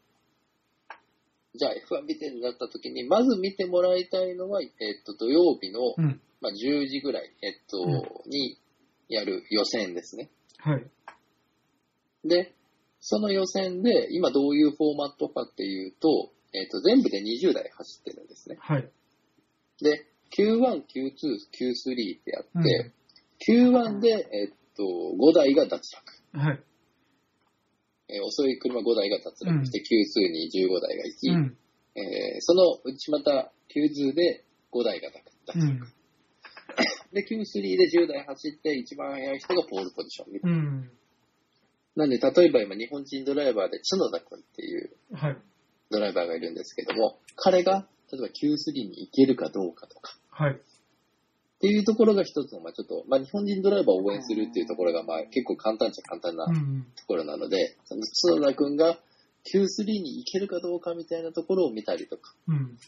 [1.54, 4.70] じゃあ F1 見てになった時に、まず見てもらいたいのは、えっ
[5.04, 6.20] と、土曜日の、うん。
[6.40, 8.58] まあ、10時ぐらい、えっと、うんに
[9.08, 10.30] やる予選ですね。
[10.58, 10.86] はい。
[12.24, 12.54] で、
[13.00, 18.56] その予選で、今どういうフォーマットかっていうと、えっと、全部で20台走ってるんですね。
[18.60, 18.88] はい。
[19.82, 22.92] で、Q1、Q2、Q3 ってやって、
[23.48, 26.38] Q1 で、えっと、5台が脱落。
[26.38, 26.62] はい。
[28.12, 31.56] えー遅い車5台が脱落して、Q2 に15台が行き、うん。
[31.94, 35.58] えーそのうちまた Q2 で5台が脱落。
[35.58, 35.80] うん。
[37.12, 40.56] で、Q3 で10台走って、一番速い人がポールポジションみたいな。
[40.58, 40.90] うん。
[41.96, 45.36] なんで、例えば今、日本人ドライバーで角田君っていうはい。
[45.90, 50.60] ドライバーがいるんですけども、彼が、例えば Q3 に行けるかどうかとか、はい。
[51.60, 56.86] っていうところが一つの、まあちょっと、まあ日本人ドライバーを応援するっていうところが、まあ結構簡単っちゃ簡単なうん。
[56.96, 58.98] ところなので、その角田君が
[59.44, 62.78] Q3 に行けるかどうかみたいなところを見たりとか、うん。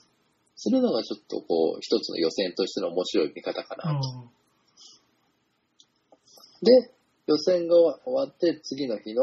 [0.56, 3.90] するのがちょっとこう、一つの予選としての面白い見方かな。
[3.90, 4.00] ああ。
[6.62, 6.94] で、
[7.26, 9.22] 予選が終わって、次の日の、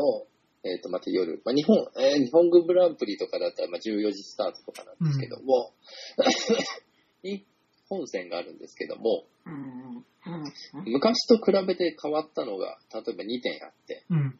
[0.64, 5.74] えっ、と、また夜、まあ日本、えー日本軍グランプリとかだったら、まあ14時スタートとかなんですけども、
[7.24, 7.46] に
[7.90, 9.26] 本戦があるんですけども、
[10.86, 14.40] 昔と比べて変わったのが、例えば2点あって、うん。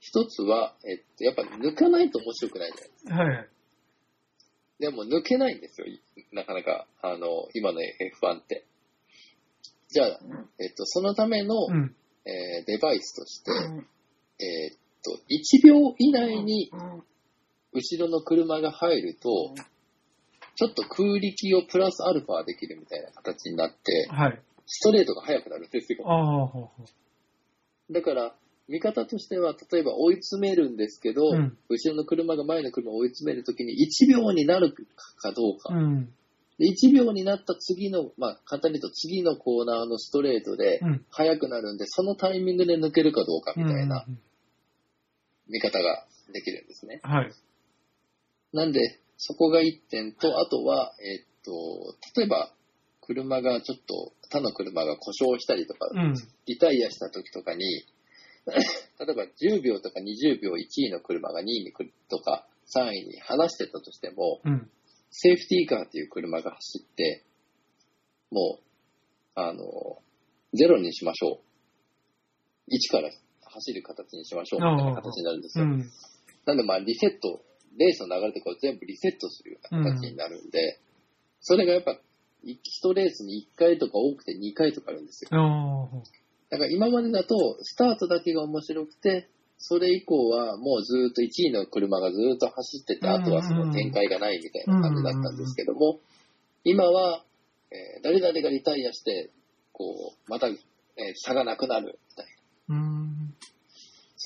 [0.00, 3.14] 一つは、えっと、やっぱ抜かないと面白くないじゃないですか。
[3.14, 3.48] はい。
[4.80, 8.64] でも抜けないんですよ、いなかなか、あの、今の F1 って。
[9.88, 10.20] じゃあ、
[10.58, 11.94] えっと、そのための、うん。
[12.26, 13.50] えーデバイスとして、
[14.40, 16.70] えーっと、1秒以内に
[17.72, 19.54] 後ろの車が入ると、
[20.56, 24.42] ちょっと空力をプラスアルファできるみたいな形になって、はい。
[24.66, 26.70] ストレートが速くなるんですよ。
[27.90, 28.34] だから、
[28.68, 34.72] 見方としては、例えば追い詰めるんですけど、うん後ろの車が前の車を追い詰めるときに1秒になる
[35.16, 35.74] かどうか。
[35.74, 35.76] う。
[35.76, 36.14] うん。
[36.58, 41.04] で1秒になった次の、まあ、簡単に言うと次のコーナーのストレートでうん。
[41.10, 44.18] 速くなるんで、そのタイミングで抜けるかどうかみたいなうん
[45.48, 47.00] 見方ができるんですね。
[47.02, 47.32] はい。
[48.52, 51.50] なんで、そこが1点と、あとは、えっと、
[52.16, 52.52] 例えば、
[53.00, 56.14] 車がちょっと、他の車が故障したりとか、うん。
[56.46, 57.64] リタイアした時とかに、
[58.46, 64.70] 例えば10秒とか20秒1位の車が2位に来るとか、3位に離してたとしても、うん。
[65.10, 67.24] セーフティーカーっていう車が走って、
[68.30, 68.64] もう、
[69.34, 69.62] あの、
[70.54, 72.70] ゼロにしましょう。
[72.70, 73.10] 1から
[73.42, 75.64] 走る形にしましょうみたいな形になるんですよ。
[75.64, 75.90] うん。
[76.46, 77.40] なんでまあリセット、
[77.78, 80.80] レースの流れとかを全部リセットするような形になるんで、
[81.40, 81.98] それがやっぱ、
[82.44, 85.30] 1レースに1回とか多くて2回とかあるんですよ。
[86.50, 96.00] だから今までだと、スタートだけが面白くて、それ以降はもうずっと1位の車がずっと走ってて、うんあとはその展開がないみたいな感じだったんですけども、
[96.64, 97.24] 今は、
[97.70, 99.30] えー誰々がリタイアして、
[99.72, 100.56] こう、また、えー
[101.16, 102.26] 差がなくなるみたい
[102.68, 102.76] な。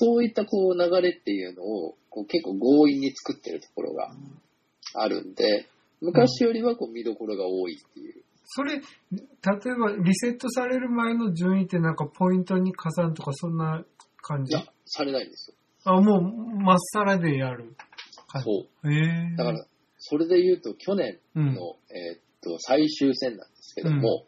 [0.01, 0.07] うん。
[0.07, 4.11] そういったこう流れっていうのをこう結構強引に作ってるところが
[4.95, 5.67] あるんで、
[6.01, 8.23] 昔よりはこう見どころが多いっていう。
[8.51, 8.81] それ、例え
[9.75, 13.83] ばリセットされる前の順位ってなんかポイントに加算とかそんな
[14.21, 14.55] 感じ？
[14.55, 15.55] いや、されないんですよ。
[15.83, 16.21] あ、もう、
[16.61, 17.75] まっさらでやる。
[18.43, 18.91] そう。
[18.91, 18.97] へ
[19.33, 19.35] え。
[19.37, 19.65] だから、
[19.99, 24.25] それで言うと去年うん、の、えーっと、最終戦なんですけども、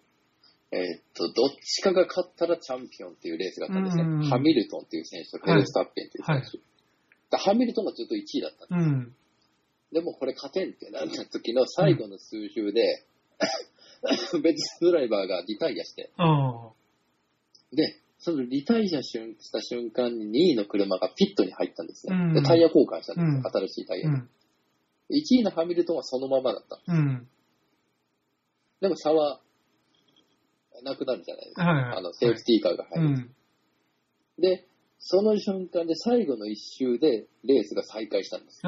[0.71, 4.03] えーっと、どっちかが勝ったらチャンピオンっていうレースがあったんですね。
[4.03, 6.57] うんうんうんハミルトンっていう選手とフェルスタッペンっていう選手。
[6.57, 6.71] はい
[7.31, 9.15] だハミルトンがずっと1位だったんですうん。
[9.93, 13.05] でもこれ勝てんってなった時の最後の数周で、
[14.43, 16.12] 別ドライバーがリタイアして。
[17.73, 22.15] で、そのリタイアした瞬間に2位の車がピットに入ったんですね。
[22.15, 24.15] うんでタイヤ交換したんですよ、うん新しいタイヤに。
[24.15, 24.29] うん。
[25.10, 26.79] 1位のハミルトンはそのままだった。
[26.86, 27.27] うん。
[28.81, 29.39] でも差は
[30.84, 31.63] なくなるじゃないですか。
[31.63, 33.10] はいはいあの、セーフティーカーがう入る。
[33.10, 33.36] ん。
[34.39, 34.67] で、
[35.00, 38.62] その瞬間で最後の1周でレースが再開したんです。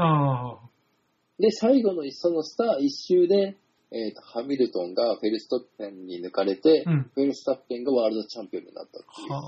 [1.40, 3.58] で、最後のそのスター一周で、
[3.92, 7.12] えっ、と、ハミルトンがフェルストッペンに抜かれて、うん。
[7.14, 9.32] フェルスタッペンがワールドチャンピオンになったっていう。
[9.32, 9.44] は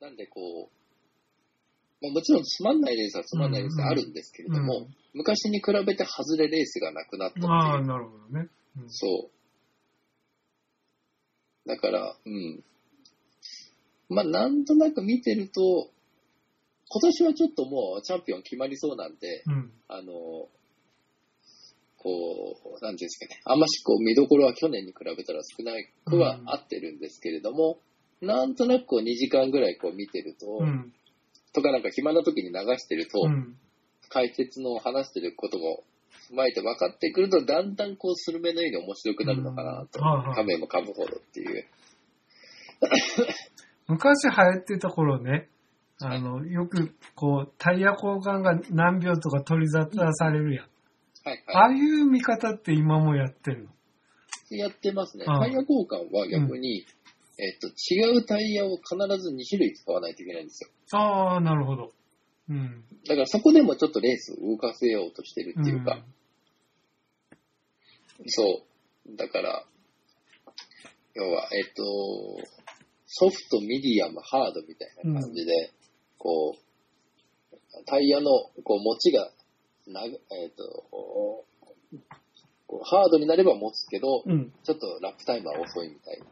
[0.00, 0.80] なんでこう、
[2.02, 7.46] まあ、もちろんつまんないレースはつまんないレースあるんですけれども、うん昔に比べて外れレースがなくなったっていう。
[7.48, 7.52] あ。
[7.52, 8.48] ああ、なるほどね。
[8.76, 9.30] うんそ
[11.66, 11.68] う。
[11.68, 12.64] だから、うん。
[14.08, 15.90] まあ、なんとなく見てると、
[16.88, 19.72] 今年はちょっともうチャンピオン決まりそうなんで、うん。
[19.88, 20.12] あの、
[21.98, 25.72] こう、なんていうんですかね、あんましこう見どころは去年に比べたら少な
[26.04, 27.78] くはうん合ってるんですけれども、
[28.20, 30.92] なんとなくこう2時間ぐらいこう見てると、うん。
[31.52, 33.56] とかなんか暇な時に流してると、うん。
[34.08, 35.84] 解説の話してることも
[36.30, 39.98] 踏まえて分かってくると、だんだんこうスルメのように面白くなるのかなと。
[40.00, 41.66] 噛めば噛むほどっていう。
[43.88, 45.48] 昔流行ってた頃ね、
[46.02, 50.66] あの、よく、こう、タイヤ交換が何秒とか取り沙汰されるやん。
[51.22, 53.70] はいあはあいう見方って今もやってるの？
[54.50, 54.58] い。
[54.58, 55.24] やってますね。
[55.28, 56.86] ああタイヤ交換は逆に、
[57.38, 60.70] えっと、違うタイヤを必ず2種類使わないといけないんですよ。
[60.92, 61.92] ああ、なるほど。
[62.50, 62.84] うん。
[63.06, 66.04] だからそこでもちょっとレースを動かせようとしてるっていうか、
[68.26, 68.64] そ
[69.08, 69.16] う。
[69.16, 69.64] だから、
[71.14, 71.82] 要は、えっと、
[73.06, 75.72] ソフト、ミディアム、ハードみたいな感じで、
[76.18, 78.30] こう、タイヤの
[78.64, 79.30] こう持ちが
[79.86, 81.46] なぐ、えっと、こ
[82.82, 84.32] うハードになれば持つけど、うん。
[84.32, 84.52] うん。
[84.64, 86.26] ちょっとラップタイムは遅いみたいな。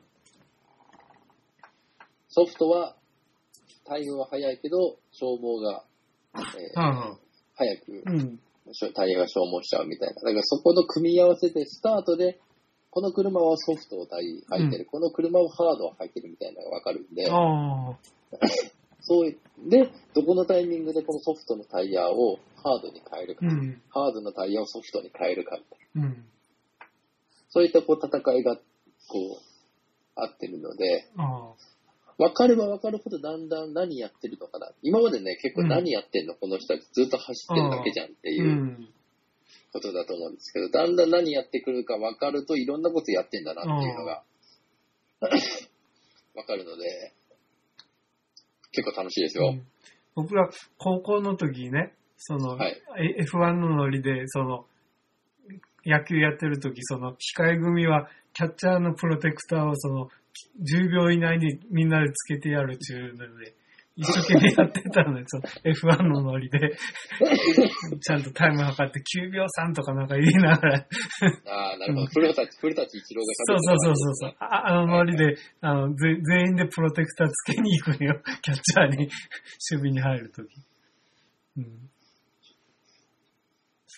[2.28, 2.96] ソフトは、
[3.84, 5.84] タイムは速いけど、消耗が、
[6.56, 7.16] えーああ。
[7.54, 8.40] 早くうん。
[8.94, 10.14] タイヤが消耗しちゃうみたいな。
[10.14, 12.38] だからそこの組み合わせで、スタートで、
[12.90, 17.26] この車はソフトをタイ履いてる、この車はハードを履いてるみたいなのがわかるんで。
[19.00, 19.38] そうい
[19.70, 23.82] で、どこのタイミングでこのソフトのタイヤをハードに変えるか、うん。
[23.88, 26.08] ハードのタイヤをソフトに変えるかみたいな。
[26.08, 26.24] うん。
[27.48, 28.62] そういったこう戦いが、こう、
[30.14, 31.08] あってるので。
[32.18, 34.70] 分かれば分かるほどだんだん何やってるのかな。
[34.82, 38.32] 今までね、結構何やってんの、この人たちずっと走ってるだけじゃんってう。
[38.32, 38.88] いうん
[39.70, 44.22] ことだと思うんですけど、だんだん何やってくるか分かるといろんなことやってんだなっていうのが
[46.34, 47.12] 分かるので、
[48.72, 49.50] 結構楽しいですよ。
[49.50, 49.66] うん
[50.14, 54.66] 僕ら高校の時ね、その、はいえ F1 のノリで、その、
[55.86, 60.08] 野球やってる時、その、控え組は、キャッチャーのプロテクターをその、
[60.60, 63.54] 10秒以内にみんなでつけてやるっていうので、
[63.98, 65.42] 一生懸命やってたので、その
[65.92, 66.58] F1 のノリで、
[68.00, 72.06] ちゃんとタイム測って9秒3とかなんか言いながら、ああ、なるほど。
[72.06, 74.36] 古舘、古舘一郎がそうそうそうそうそう。
[74.38, 78.22] ああのノリで、あの、ぜ全員でプロテクターつけに行くのよ。
[78.42, 78.96] キャッチャーに、
[79.68, 80.48] 守備に入るとき。
[81.56, 81.90] うん。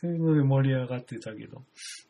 [0.00, 1.62] そういうので盛り上がってたけど。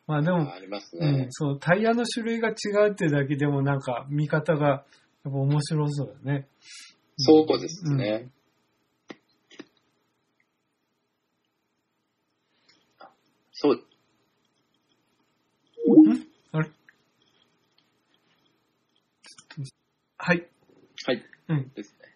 [0.07, 2.53] まあでもあ、りますうんね。、そう、タイヤの種類が違
[2.87, 4.83] うってだけでもなんか見方がやっ
[5.23, 6.47] ぱ面白そうだね。
[7.17, 8.29] そうですね。
[13.53, 13.83] そう、
[16.53, 16.69] あれ？
[20.17, 20.47] はい。
[21.05, 21.23] はい。
[21.49, 21.71] うん。
[21.75, 22.15] ですね。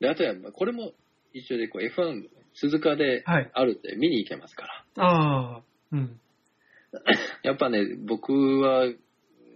[0.00, 0.92] で、あとは、これも
[1.32, 3.50] 一緒で、こう F1、鈴鹿ではい。
[3.52, 5.04] あるんで見に行けますから。
[5.04, 5.62] ああ、
[5.92, 6.20] うん。
[7.42, 8.90] やっぱね、僕は、う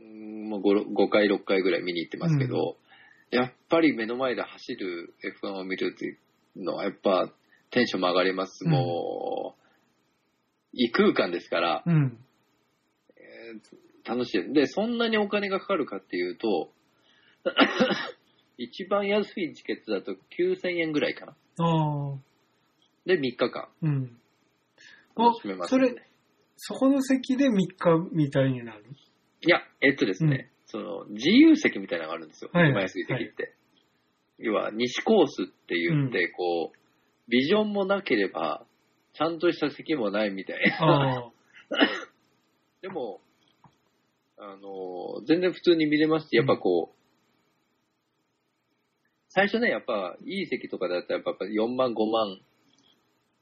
[0.02, 2.76] んもう 5, 5回、6回ぐらい見に行ってますけど、
[3.30, 6.18] やっぱり目の前で走る F1 を見るっていう
[6.64, 7.32] のは、やっぱ
[7.70, 8.64] テンションも上がります。
[8.64, 9.62] うんもう、
[10.72, 12.18] 異空間ですから、うん。
[13.16, 14.52] えー楽しい。
[14.52, 16.70] で、そんなにお金がかかるかっていうと、
[18.56, 21.36] 一番安いチケットだと9000円ぐらいかな。
[21.58, 22.18] ああ、
[23.06, 24.18] で、3日間うん。
[25.16, 25.94] あ楽しめます、それ、
[26.56, 28.84] そこの席で3日みたいになる？
[29.42, 32.50] いや、えっとですね、その、自由席みたいなのがあるんですよ。
[32.52, 33.54] はい一番安い席って。
[34.38, 38.66] 要は、西コースって言って、こう、ビジョンもなければ、
[39.14, 40.76] ちゃんとした席もないみたいな。
[40.76, 41.32] ああ、
[42.82, 43.20] でも、
[44.36, 46.96] あの、全然普通に見れますし、やっぱこう、
[49.28, 52.40] 最初ね、やっぱ、いい席とかだったら、やっぱ4万、5万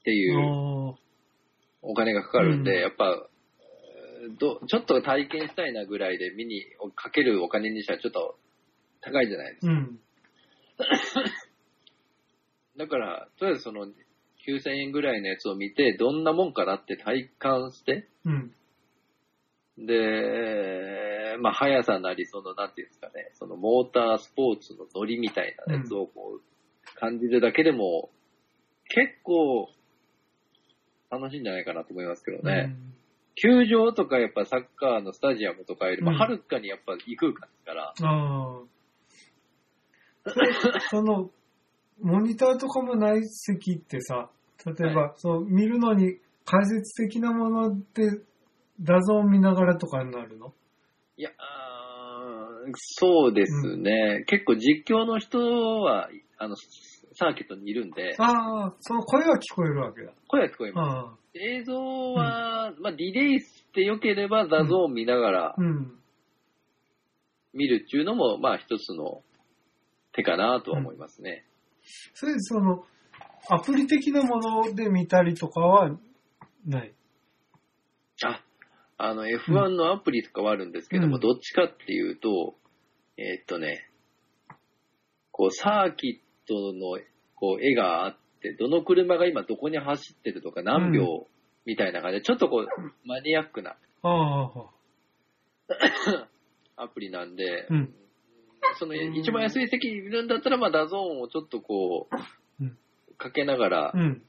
[0.05, 0.93] っていうあ
[1.81, 6.63] お金がかかるんで、うんやっぱ、えーど、ちょっと体験したいなぐらいで見に
[6.95, 8.37] かけるお金にしたらちょっと
[9.01, 9.71] 高いじゃないですか。
[9.71, 9.99] うん。
[12.77, 13.87] だから、とりあえずその
[14.47, 18.53] 9000円ぐらいのやつを見て、どんなもんかなって体感して、うん。
[19.77, 26.41] で、まあ、速さなり、その、なんていうんですかね、そのモータースポーツのノリみたいなやつをこう、
[26.95, 28.09] 感じるだけでも、
[28.87, 29.69] 結構、
[31.09, 32.75] 楽しいんじゃないかなと思いますけどね。
[33.35, 38.07] 球場とかやっぱサッカーのスタジアムとかよりもうんはるかにやっぱ異空間ですから、うん。
[38.07, 38.75] ああ。
[40.89, 41.29] その、
[42.01, 44.29] モニターとかもない席ってさ、
[44.65, 48.21] 例えば、そう、見るのに解説的なもので、
[48.83, 50.53] 画像を見ながらとかになるの？
[51.17, 51.31] いや、
[52.73, 56.55] そうですね、結構実況の人は、あの、
[57.15, 60.11] サーキットにいるんで、ああ、その声は聞こえるわけだ。
[60.27, 61.39] 声は聞こえます。
[61.39, 61.73] 映像
[62.13, 65.99] は、まあ、リレーして良ければ画像を見ながらうん。
[67.53, 69.21] 見るっていうのも、まあ一つの
[70.13, 71.45] 手かなとは思いますね。
[72.13, 72.83] それでその、
[73.49, 75.89] アプリ的なもので見たりとかは
[76.65, 76.93] ない？
[78.23, 78.41] あ、
[78.97, 82.55] あの F1 のアプリとかはあるんですけども、うんどっちかっていうと、
[83.17, 83.89] えーっとね、
[85.31, 86.99] こうサーキットの
[87.35, 91.27] こう絵があって、どの車が今どこに走ってるとか何秒
[91.65, 92.67] みたいな感じで、ちょっとこう
[93.07, 93.75] マニアックな
[96.77, 97.93] アプリなんで、うん。
[98.79, 102.15] その一番安い席にいるんだったら、まあ DAZNをちょっとこう、
[102.63, 102.77] うん
[103.17, 104.21] かけながら、うん。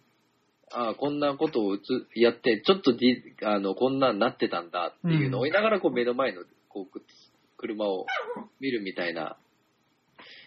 [0.70, 1.78] ああ、こんなことを
[2.14, 7.02] やって、ちょっとじあのこんなんなってたんだっていうのを追いながら、こう目の前のこうく
[7.56, 8.06] 車を
[8.60, 9.36] 見るみたいな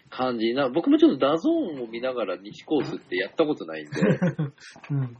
[0.09, 4.01] 感じな、僕もちょっとダゾーンを見ながら西コースってやったことないんで、
[4.91, 5.17] うん。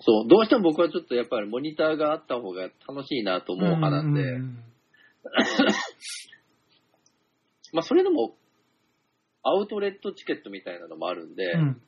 [0.00, 4.64] そう、どうしても僕はちょっとやっぱりモニターがあった方が楽しいなと思う派なんで、うん
[7.72, 8.34] まあそれでも、
[9.42, 11.82] アウトレットチケットみたいなのもあるんで、うん。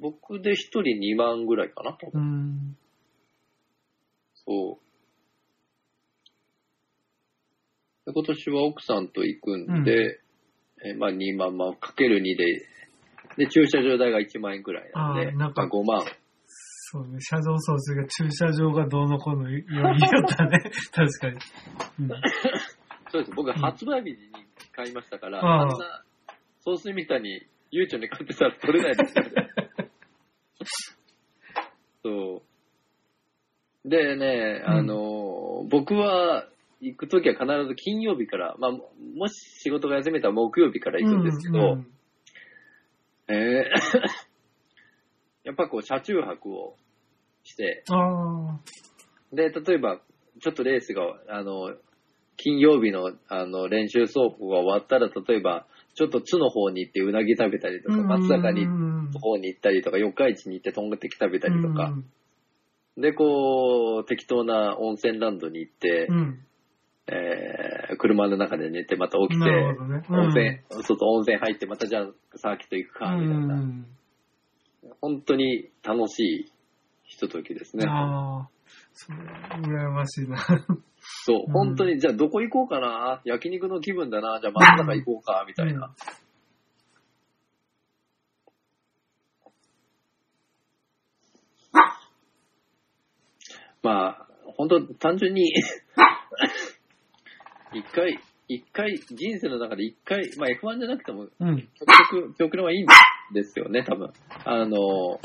[0.00, 2.76] 僕で一人2万ぐらいかな、多分うん。
[4.34, 4.82] そう。
[8.04, 10.20] で今年は奥さんと行くんで、
[10.84, 16.02] えまあ2万、まあかける2で、で、駐車場代が1万円くらいなんで、あーなんかまあ5万。
[16.94, 20.58] そうね、車上操作が駐車場がどうのこうのよりよったね。
[20.92, 21.38] 確かに。
[22.00, 22.08] うん
[23.10, 23.32] そうです。
[23.34, 24.16] 僕発売日に
[24.72, 26.04] 買いましたから、あーあんな、
[26.60, 29.48] ソースみたいに悠長に買ってたら取れないですよね。
[32.04, 32.42] そ
[33.84, 33.88] う。
[33.88, 36.48] でね、あの、僕は
[36.82, 41.86] 行くときは必ず金曜日から、まあ、ももし仕事が休めたら木曜日から行くんですけど、うん
[43.28, 43.68] えー
[45.44, 46.76] やっぱこう車中泊を
[47.42, 48.60] して、あ
[49.32, 50.00] で、例えば、
[50.40, 51.74] ちょっとレースが、あの、
[52.36, 57.96] 金曜日のあの練習走行が終わったら、例えば、ちょっと津の方に行ってうなぎ食べたりとあ。
[57.96, 61.92] か、松坂にうんの方に行ったりとか、四日市に行ってとんがってき食べたりとか
[62.96, 66.46] う、んで、こう、適当な温泉ランドに行ってう、ん。
[67.08, 70.02] えー車の中で寝てまた起きて、なるほどね。
[70.08, 73.54] 温泉、外温泉入ってまたじゃあサーキット行くか、みたいな。
[73.54, 73.86] うん
[75.00, 76.52] 本当に楽しい
[77.04, 77.86] ひとときですね。
[77.88, 78.48] ああ、
[78.92, 80.38] そう、羨ましいな。
[81.24, 83.20] そう、うん本当に、じゃあどこ行こうかな？
[83.24, 85.94] 焼肉の気分だなじゃあ松坂行こうかみたいな。
[93.82, 94.26] まあ、
[94.56, 95.52] 本当単純に、
[97.74, 98.18] 一回、
[98.48, 101.68] 一回、人生の中で一回、まあ F1 じゃなくても、うん。
[101.78, 102.86] 極力、極力はいいん
[103.34, 104.12] ですよね、多分。
[104.44, 105.20] あの、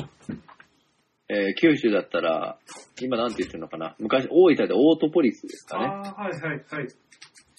[1.28, 2.58] えー九州だったら、
[3.02, 3.94] 今なんて言ってるのかな？
[3.98, 5.84] 昔、大分でオートポリスですかね。
[5.86, 5.88] あ
[6.18, 6.88] あ、はいはいはい。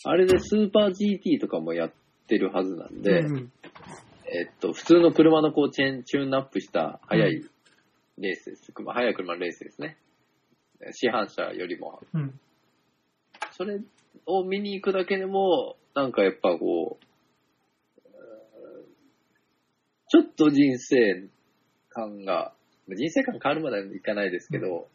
[0.05, 1.91] あれでスーパー GT とかもやっ
[2.27, 3.51] てるはずなんで、うん
[4.25, 7.43] えっと、普通の車のこうチェーン、チューンアップした速い
[8.17, 8.73] レースです。
[8.83, 9.97] まあ速い車のレースですね。
[10.91, 12.01] 市販車よりも。
[12.13, 12.39] うん。
[13.51, 13.79] それ
[14.25, 17.05] を見に行くだけでも、なんかやっぱこう、
[20.11, 21.27] ちょっと人生
[21.89, 22.53] 観が、
[22.87, 24.87] 人生観変わるまではいかないですけど、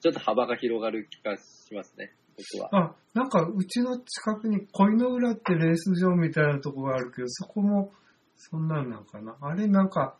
[0.00, 2.68] ちょっと幅が広がる気がしますね、僕は。
[2.72, 7.92] あ、なんかうちの近くに恋の浦ってレース場みたいなとこがあるけど、そこも
[8.36, 9.36] そんなんなんかな。
[9.40, 10.16] あれなんか、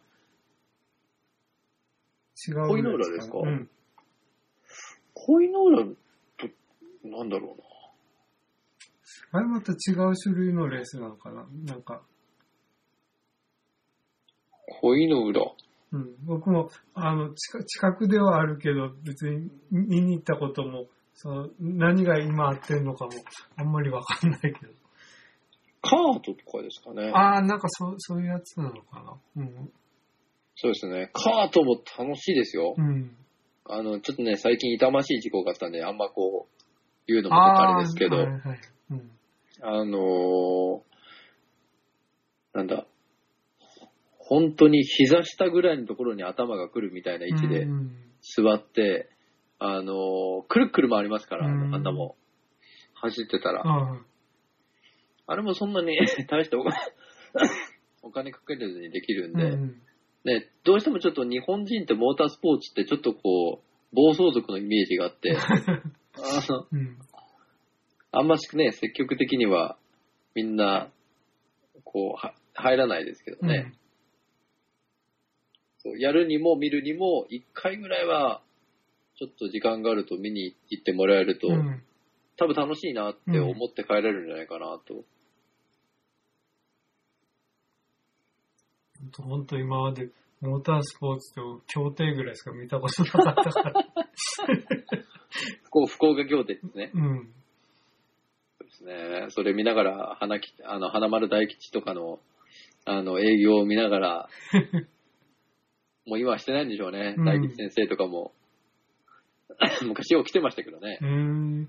[2.49, 3.39] 違う恋の浦ですか？
[3.39, 3.71] うん。
[5.15, 5.95] 恋の浦と、
[7.05, 7.68] なんだろうな。
[9.33, 11.47] あれまた違う種類のレースなのかな？
[11.65, 12.03] なんか、
[14.81, 15.53] 恋の浦。
[15.93, 16.15] うん。
[16.25, 23.13] 僕も、あの、近近くではあるけど、別に見に行ったことも、その、何が今あってんのかも、
[23.57, 24.57] あんまりわかんないけど。
[25.81, 27.11] カートとかですかね。
[27.15, 29.03] ああ、なんかそう、そういうやつなのか
[29.37, 29.43] な？
[29.43, 29.73] うん。
[30.57, 31.11] そうですね。
[31.13, 32.75] カートも楽しいですよ。
[32.77, 33.17] うん。
[33.65, 36.65] あの、ちょっとね、最近痛ましい事故があったんで、あんまこう、
[37.07, 38.61] 言うのもあれですけど、はいはい。
[39.63, 39.69] うん。
[39.69, 40.89] あのー
[42.55, 42.87] なんだ、
[44.19, 49.09] 本当に膝下ぐらいのところに頭が来るみたいな位置でうん座って、
[49.61, 52.17] あの、くるくる回りますから、あうんの方も。
[52.95, 53.63] 走ってたら。
[53.65, 54.01] あ
[55.27, 55.97] あれもそんなに
[56.29, 56.77] 大してお金
[58.03, 59.41] お金かけれずにできるんあ。
[59.41, 59.83] で、うん。
[60.25, 65.83] ね、どうしてもちょっと日本人ってモータースポーツってちょっとこう、暴走族のイメージがあって、 あ
[66.49, 66.99] のうん。
[68.19, 69.77] あんましね、積極的には
[70.35, 70.91] みんな、
[71.85, 73.73] こう、は入らないですけどね。
[75.79, 78.43] そうやるにも見るにも、一回ぐらいは、
[79.15, 81.85] ちょっと時間があると見に行ってもらえると、うん。
[82.37, 85.05] 多分楽しいなって思って帰れるんじゃないかなと。
[89.23, 90.11] 本当今まで
[90.41, 93.87] モータースポーツと協定ぐらいしか見たことなかったから。
[95.67, 96.91] 福福岡行典ですね。
[96.95, 97.38] うん。
[98.79, 99.27] ですね。
[99.31, 102.21] それ見ながら、花き、あの、花丸大吉とかの、
[102.85, 104.29] あの、営業を見ながら、
[106.07, 107.15] もう今はしてないんでしょうね。
[107.19, 108.33] うん大吉先生とかも。
[109.83, 111.05] 昔よう来てましたけどねう。
[111.05, 111.69] ーん。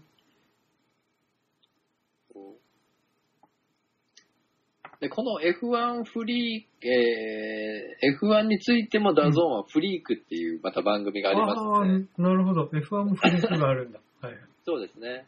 [5.00, 12.66] で、この F1 フリー、えー、F1 についても DAZNはフリークっていうまた番組がありますので、ああ、なるほど。
[12.66, 14.00] F1 もフリークがあるんだ。
[14.22, 14.38] はい。
[14.66, 15.26] そうですね。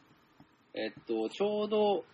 [0.74, 2.04] えっと、ちょうど、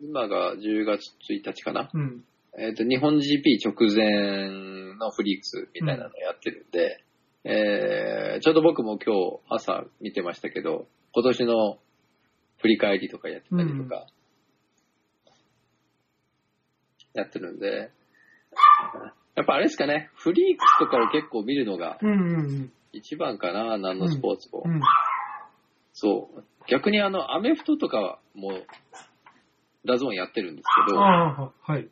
[0.00, 1.90] 今が10月1日かな。
[1.92, 2.24] うん。
[2.56, 7.02] えっと、日本 GP 直前のフリークスみたいなのをやってるんで、
[7.42, 11.78] えー、ちょうど僕も今日朝見てましたけど、今年の
[12.58, 14.06] 振り返りとかやってたりとか、
[17.14, 17.90] やってるんで、
[19.34, 22.72] やっぱあれですかね、フリークスとかを結構見るのがうんうんうん。
[22.92, 24.62] 一番かな、何のスポーツも。
[24.64, 24.80] うん。
[25.92, 26.44] そう。
[26.68, 28.52] 逆にあの、アメフトとかも、
[29.84, 31.88] DAZN やってるんですけど、ああ、はい。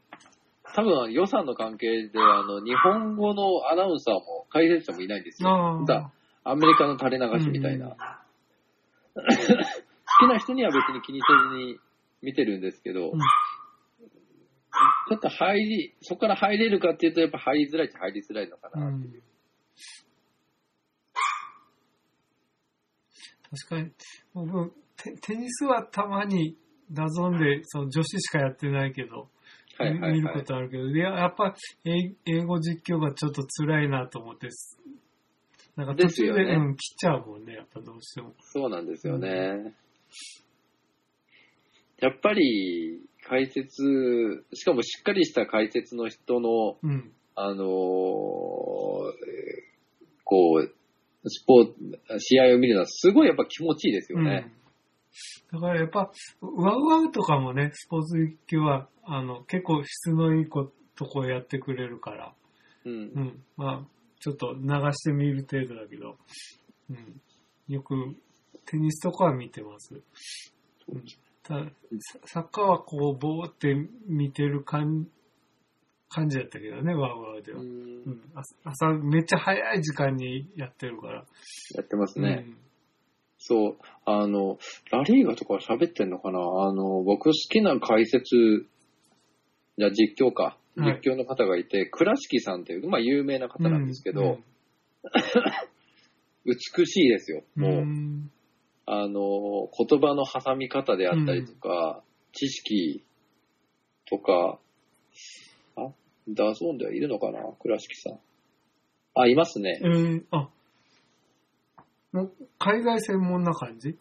[0.75, 5.85] 多分予算の関係で、あの、日本語のアナウンサーも解説者もいないんですよ。
[5.87, 6.13] だ
[6.45, 7.97] アメリカの垂れ流しみたいな。
[9.15, 11.79] 好きな人には別に気にせずに
[12.23, 13.19] 見てるんですけど、うん
[15.09, 18.87] ちょっと入り、そこから入れるかっていうと、やっぱ入りづらいっちゃ入りづらいのかな。
[18.87, 19.23] うん。
[23.51, 23.91] 確かに、
[24.35, 26.57] 僕、テテニスはたまに
[26.91, 29.29] DAZN でその女子しかやってないけど、
[29.79, 30.45] はいはい見るこはい。
[30.45, 34.49] とあるけど、いややっぱ英英語実況がちょっと辛いなと思って、
[35.77, 38.35] なんか途中でねうん、切っちゃうもんね、やっぱどうしても。
[38.41, 39.75] そうなんですよね。
[42.01, 47.13] やっぱり、解説、しかもしっかりした解説の人の、うん。
[47.35, 47.59] あのー
[50.25, 50.75] こう、
[51.25, 54.53] スポーツ、試合を見るのはすごいやっぱ気持ちいいですよね。
[55.53, 55.61] うん。
[55.61, 56.11] だからやっぱ、
[56.41, 62.35] ワウワウとかもね、スポーツ実況は、あの、結構質のいいことこやってくれるから、
[62.85, 62.93] うん。
[62.93, 63.43] うん。
[63.57, 63.87] まあ、
[64.21, 66.17] ちょっと流してみる程度だけど、
[66.91, 67.21] うん。
[67.69, 67.95] よく、
[68.67, 69.95] テニスとかは見てます。
[70.89, 71.05] うん、
[71.43, 73.75] たササッカーはこう、ぼーって
[74.07, 75.09] 見てる感
[76.09, 77.61] 感じだったけどね、ワウワウでは。
[77.61, 81.25] ううんん、朝朝めっちゃ早い時間にやってるから。
[81.75, 82.45] やってますね。
[82.47, 82.57] うん
[83.41, 83.77] そう。
[84.05, 84.59] あの、
[84.91, 86.41] ラリーガとか喋ってんのかな？
[86.41, 88.67] あの、僕好きな解説、
[89.79, 90.43] じゃあ実況か。
[90.77, 94.39] はい実況の方がいて、倉敷さんっていう、まあ有名な方なんですけど、
[96.47, 97.43] 美しいですよ。
[97.57, 98.31] うん、もう、ん
[98.87, 102.03] あの、言葉の挟み方であったりとか、
[102.33, 103.05] 知識
[104.09, 104.59] とか、あ、
[106.35, 107.41] DAZN ではいるのかな？
[107.61, 108.21] 倉敷さん。
[109.15, 109.87] あ、いますねえ。
[109.87, 110.49] ー、あ、
[112.13, 113.97] もう海外専門な感じ？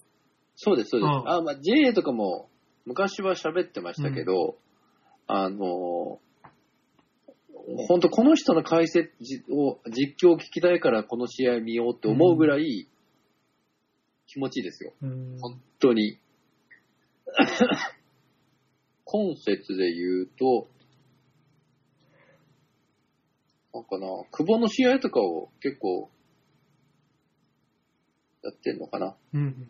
[0.56, 1.10] そうです、そうです。
[1.10, 2.50] うんあ、まあ、JA とかも
[2.86, 4.58] 昔は喋ってましたけど、
[5.28, 6.20] あの、
[7.88, 9.12] 本当この人の解説
[9.52, 12.88] を、実況を聞きたいからこの試合見ようって思うぐらい
[14.28, 14.94] 気持ちいいですよ。
[15.02, 15.38] うん。
[15.40, 16.18] 本当に。
[19.04, 20.68] 今節で言うと、
[23.78, 26.10] なんかな、久保の試合とかを結構、
[28.44, 29.16] やってんのかな？
[29.34, 29.70] うん。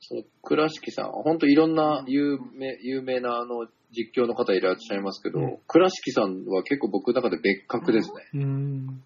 [0.00, 8.14] その、倉敷さん、本当いろんな有名、有名なあの、実況の方いらっしゃいますけど、うん倉敷さんは結構僕の中で別格ですね。
[8.34, 9.02] うん。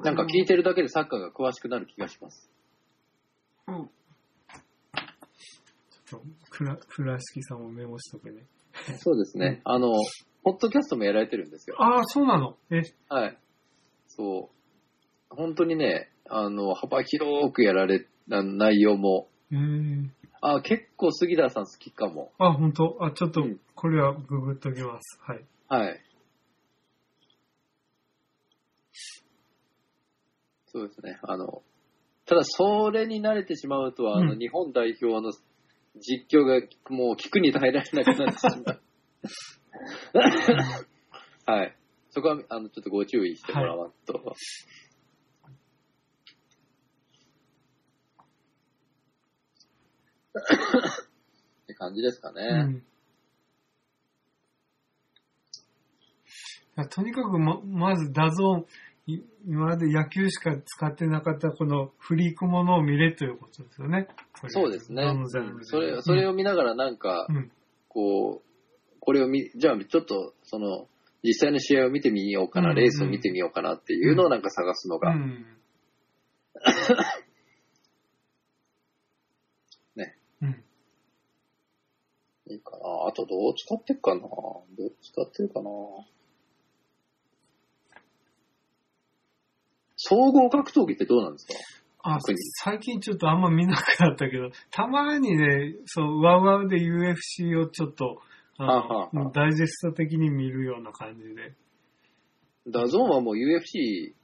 [0.00, 2.50] なんか聞いてるだけでサッカーが詳しくなる気がします。
[3.68, 3.90] うん。
[6.10, 8.44] ちょっと、倉敷さんもメモしとけね。
[8.98, 9.60] そうですね。
[9.64, 9.92] あの、
[10.44, 11.76] ポッドキャストもやられてるんですよ。
[11.78, 12.56] ああ、そうなの？
[12.70, 13.38] え、はい。
[14.08, 15.34] そう。
[15.34, 20.12] 本当にね、あの、幅広くやられ、な内容も、うーん。
[20.40, 22.32] あ結構杉田さん好きかも。
[22.38, 22.98] あ、本当？
[23.00, 25.20] あ、ちょっと、これはググっときます。
[25.20, 25.44] はい。
[25.68, 26.00] はい。
[30.66, 31.18] そうですね。
[31.22, 31.62] あの、
[32.26, 35.32] ただそれに慣れてしまうと、あの、うん日本代表の
[36.00, 38.80] 実況がもう聞くに耐えられなくなってしまう。
[41.46, 41.76] はい。
[42.10, 44.34] そこは、あの、ちょっとご注意してもらわんと。
[50.32, 52.64] って感じですかうね。
[52.64, 52.76] ん。
[52.76, 52.82] い
[56.76, 58.66] やとにかくま、まず DAZN、
[59.06, 64.08] い今まで野球しか使ってなかったこのフリークものを見れということですよね。
[64.48, 65.58] そうですねどのジャンル。
[65.58, 67.50] でそれ、それを見ながらなんか、うん。
[67.88, 68.51] こう、
[69.04, 70.86] これを見、じゃあちょっと、その、
[71.24, 75.44] 実際の試合を見てみようかな、うんレースを見てみようかなっていうのをなんか探すのが、うん。
[79.96, 80.16] ね。
[80.40, 80.62] うん。
[82.46, 83.08] いいかな。
[83.08, 84.20] あとどう使ってっかな。
[84.20, 84.30] どう
[85.02, 85.68] 使ってるかな。
[89.96, 91.54] 総合格闘技ってどうなんですか？
[92.04, 98.18] あ特に、最近ちょっとあんま見なくなったけど、たまにね、そう、 WOWOWで UFC をちょっと、あ
[98.58, 101.54] はあはあダイジェスト的に見るような感じで。
[102.68, 104.14] DAZN はもう UFC っ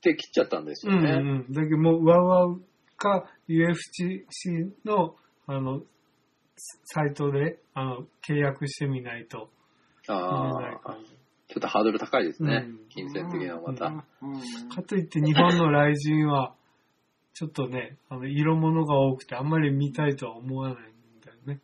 [0.00, 1.44] て切っちゃったんですうんよね。
[1.46, 1.52] うん。
[1.52, 2.62] だけどもう、 WOWOW
[2.96, 5.14] か UFC の、
[5.46, 5.82] あの、
[6.84, 9.50] サイトで、あの、契約してみないと
[10.08, 11.06] 見れないああ感じ。
[11.46, 12.64] ちょっとハードル高いですね。
[12.66, 13.90] うん金銭的にはまた。
[14.74, 16.54] かといって日本の雷神は、
[17.34, 20.93] ちょっとね、あの、色物が多くてあんまり見たいとは思わない
[21.46, 21.60] ね。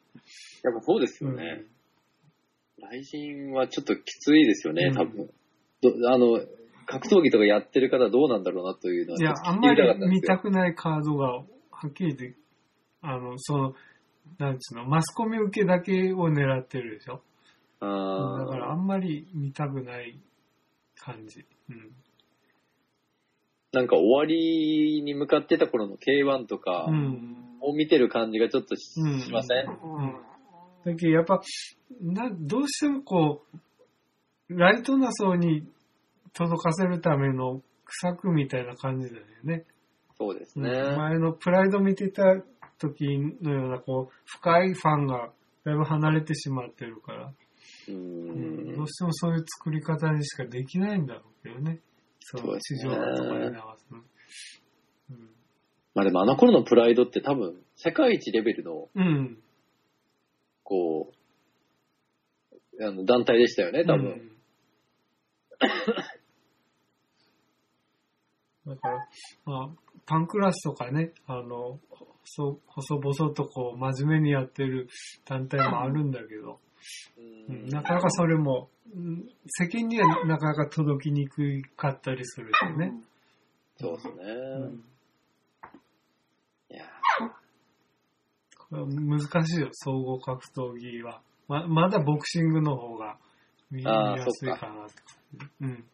[0.63, 1.65] やっぱそうですよね。
[2.81, 5.31] 雷神はちょっときついですよね、うん多分。
[5.83, 6.41] どあの、
[6.87, 11.45] 格闘技とかやってる方どうなんだろうなというのは、いや、あんまり見たんくないカードが、は
[11.87, 12.37] っきり言って、
[13.03, 13.75] あの、その、
[14.39, 17.17] なんつうの、マスコミ受けだけを狙ってるでしょ。
[17.17, 18.39] ですよ。
[18.39, 20.21] だからああんまり見たくない
[20.99, 21.45] 感じ。
[21.71, 21.91] うん。
[23.73, 27.50] なんか終わりに向かってた頃の K1 とかうん。
[27.61, 30.17] を見てる感じがちょっとし,、うんませんうん。
[30.85, 31.41] だけどやっぱ、
[32.01, 33.45] な、どうしてもこ
[34.49, 35.67] う、ライトな層に
[36.33, 39.65] 届かせるための臭くみたいな感じだよね。
[40.19, 40.97] そうですうんね。
[40.97, 42.23] 前のプライド見てた
[42.79, 45.33] 時のような、こう、深いファンが
[45.65, 47.33] だいぶ離れてしまってるから、
[47.89, 51.81] ううんんどうしてもそういう作り方にしかできないんだろうけどね。
[52.21, 54.03] そそうね地上波とかで流すの。
[55.95, 59.03] まあでもあの頃のプライドって多分、世界一レベルの、うん。
[59.03, 59.39] うん。
[60.63, 61.13] こ
[62.79, 64.07] う、あの団体でしたよね、多分。
[64.07, 64.31] うん
[68.67, 69.09] だから、
[69.47, 69.69] まあ、
[70.07, 71.81] パンクラスとかね、あの、
[72.37, 74.89] 細細々とこう、真面目にやってる
[75.25, 76.61] 団体もあるんだけど、
[77.49, 82.93] うんなかなかそれも、うん世間にはなかなか届きにくかったりするとね。
[83.77, 84.15] そうですね。
[84.15, 84.85] うん
[86.71, 86.85] いや
[87.19, 91.23] これは難しいよ、総合格闘技は。
[91.49, 93.19] ままだボクシングの方が
[93.71, 95.65] 見やすいかなって感じ。
[95.65, 95.85] うん。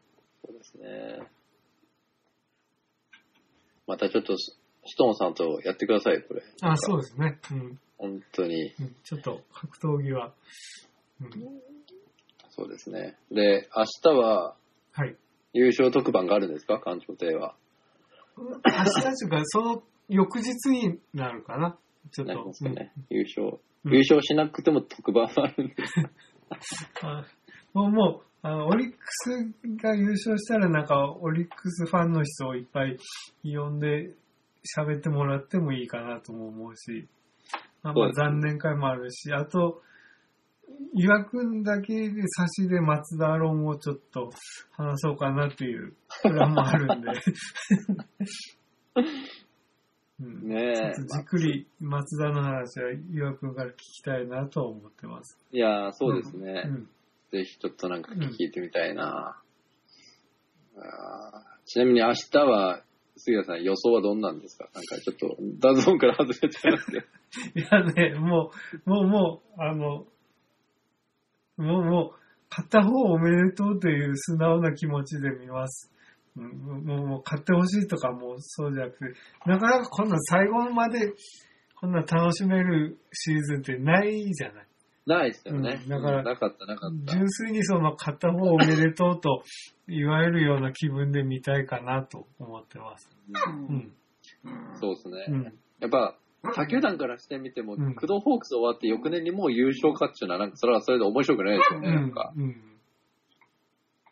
[0.45, 1.29] そうですね。
[3.87, 6.43] またちょっと、スストーンさんとやってください、これ。
[6.63, 7.39] あ、そうですね。
[7.51, 7.81] うん。
[7.99, 10.35] 本当に、うんちょっと格闘技は、
[11.21, 11.31] うん、
[12.51, 13.17] そうですね。
[13.31, 14.55] で、明日は
[14.93, 15.17] はい。
[15.55, 16.75] 優勝特番があるんですか？
[16.75, 17.55] 館長亭は。
[18.37, 18.45] 明
[18.85, 21.79] 日というか、その翌日になるかな。
[22.13, 22.53] ちょっとなりま。
[22.55, 22.93] すかね。
[23.11, 23.47] 優勝。
[23.47, 23.59] うん
[23.93, 25.95] 優勝しなくても特番はあるんです。
[27.73, 29.31] もう、もう、あの、オリックス
[29.81, 32.97] が優勝したら、なんか、オリックスファンの人をいっぱい
[33.45, 34.15] 呼んで
[34.77, 37.09] 喋ってもらってもいいかなとも思うし、
[37.83, 39.83] まあ、まあ残念会もあるし、あと、
[40.95, 44.31] 岩くんだけで差しで松田論をちょっと
[44.73, 47.09] 話そうかなっていうプランもあるんで。
[50.21, 55.39] うんねえじっくり松田の話は岩くんから聞きたいなとは思ってます。
[55.53, 56.63] いやー、そうですね。
[56.67, 56.89] うん
[57.33, 59.37] ぜひちょっとなんか聞いてみたいな、
[60.79, 62.83] あーちなみに明日は、
[63.17, 64.69] 杉谷さん予想はどんなんですか？
[64.73, 67.07] なんかちょっと、 DAZN から外れちゃいますけど。
[67.83, 68.53] いやね、も
[68.87, 70.07] う、もう、もう、あの、
[71.57, 75.91] もう、もう、買った方おめでとうという素直な気持ちで見ます。
[76.37, 79.05] うんもう、もう、買ってほしいとかもうそうじゃなくて、
[79.47, 81.13] なかなかこんな最後まで、
[81.81, 84.67] こんな楽しめるシーズンってないじゃない。
[85.07, 85.81] ないですよね。
[85.85, 87.13] うんだからなかった、なかった。
[87.15, 89.45] 純粋にその買った方おめでとうと
[89.87, 93.09] 言われるような気分で見たいかなと思ってます。
[93.71, 93.93] うん。
[94.81, 95.27] そうですね。
[95.29, 95.45] うん。
[95.81, 96.17] やっぱ、
[96.55, 102.33] 他球団からしてみても、うん工藤ホークス終わって翌年にもう優勝かっていうのは、なんかそれはそれで面白くないですよね、なんか。
[102.37, 102.57] うん。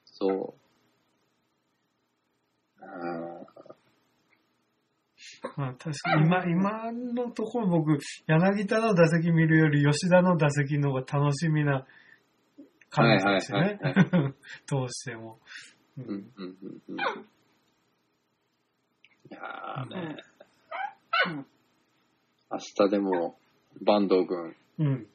[0.04, 0.63] そう。
[5.56, 11.86] まあ確かに今、今のところ僕、柳田の打席見るより吉田の打席の方が楽しみな
[12.90, 13.78] 感じですよね。
[14.68, 15.38] どうしても。
[15.98, 16.82] ううん、うん、うん。
[16.88, 16.98] うん
[19.30, 20.16] いやーね、
[22.50, 23.38] 明日でも、
[23.86, 25.06] 坂東君、うん。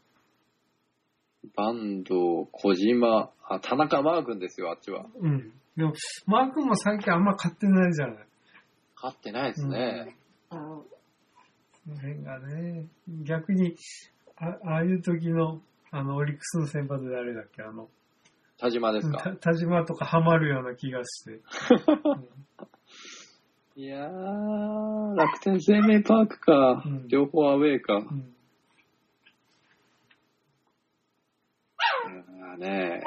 [1.56, 1.74] 坂
[2.06, 5.06] 東、小島、あ、田中マー君ですよ、あっちは。
[5.20, 5.52] うん。
[5.76, 5.93] でも、
[6.26, 8.18] マー君も最近あんま買ってないじゃない。
[8.95, 10.16] 勝ってないですね。
[10.50, 10.58] こ
[11.88, 12.86] の辺がね、
[13.24, 13.76] 逆に、
[14.36, 17.89] あああいう時の、あの、オリックスの先発であれだっけ、あの、
[18.60, 19.36] 田島ですたか。
[19.38, 21.39] 田島とかハマるような気がして。
[23.80, 26.84] いやー、楽天生命パークか。
[26.86, 27.95] うん両方アウェーか。
[27.95, 28.36] うん
[32.10, 33.03] いやーね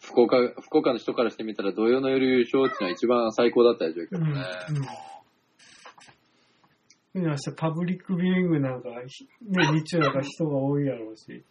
[0.00, 4.24] 福岡、福岡の人からしてみたら、土曜の夜優勝っていうのは一番最高だったでしょうけうん。
[4.24, 4.46] どね。
[7.14, 7.24] うん。
[7.24, 11.44] 明日パブリックビューイングなんか、ひね、日曜だから人が多いやろうし。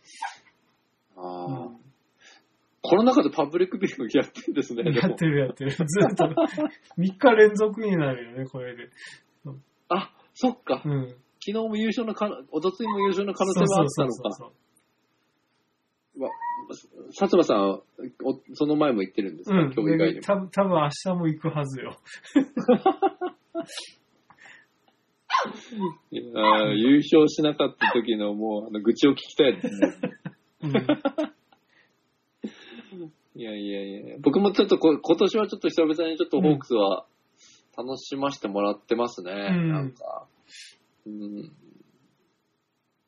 [1.18, 1.78] あーうん
[2.90, 4.84] コロナ禍でパブリックビューイングやってるんですね。
[4.94, 5.72] やってるやってる。
[5.72, 6.24] ずっと、
[6.98, 8.90] 3日連続になるよね、これで。
[9.90, 10.84] あ、そっか。
[10.86, 11.08] うん。
[11.10, 11.18] 昨
[11.48, 14.32] 日も優勝のか、おとついも優勝の可能性もあったのか。
[14.32, 14.52] そ
[16.18, 16.30] うわ
[17.12, 17.82] 薩摩さん、
[18.24, 19.74] おその前も言ってるんですか、うん。
[19.74, 20.22] 今日以外にも。
[20.22, 21.98] 多分多分明日も行くはずよ。
[26.12, 29.94] いやー優勝しなかった時のもう、あの、愚痴を聞きたいですね。
[30.64, 30.72] うん。
[33.36, 37.06] いやいやいや、僕もちょっとこ今年はちょっと久々にちょっとホークスは
[37.78, 39.32] 楽しませてもらってますね。
[39.52, 40.26] んなんか、
[41.06, 41.52] うん、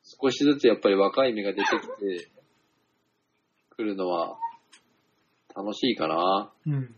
[0.04, 2.30] 少しずつやっぱり若い芽が出てきて
[3.80, 4.36] くるのは
[5.56, 6.52] 楽しいかな。
[6.66, 6.74] うん。
[6.74, 6.94] うん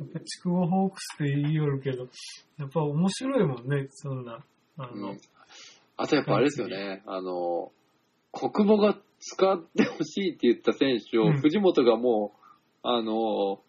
[0.00, 2.08] やっぱ筑後ホークスって言いよるけど、
[2.58, 4.40] やっぱ面白いもんね、そんな。
[4.76, 5.20] あの、うん
[5.96, 7.70] あとやっぱあれですよね、あの、
[8.32, 12.38] 国母が使ってほしいって言った選手を、うん藤本がもう、
[12.82, 13.60] あの、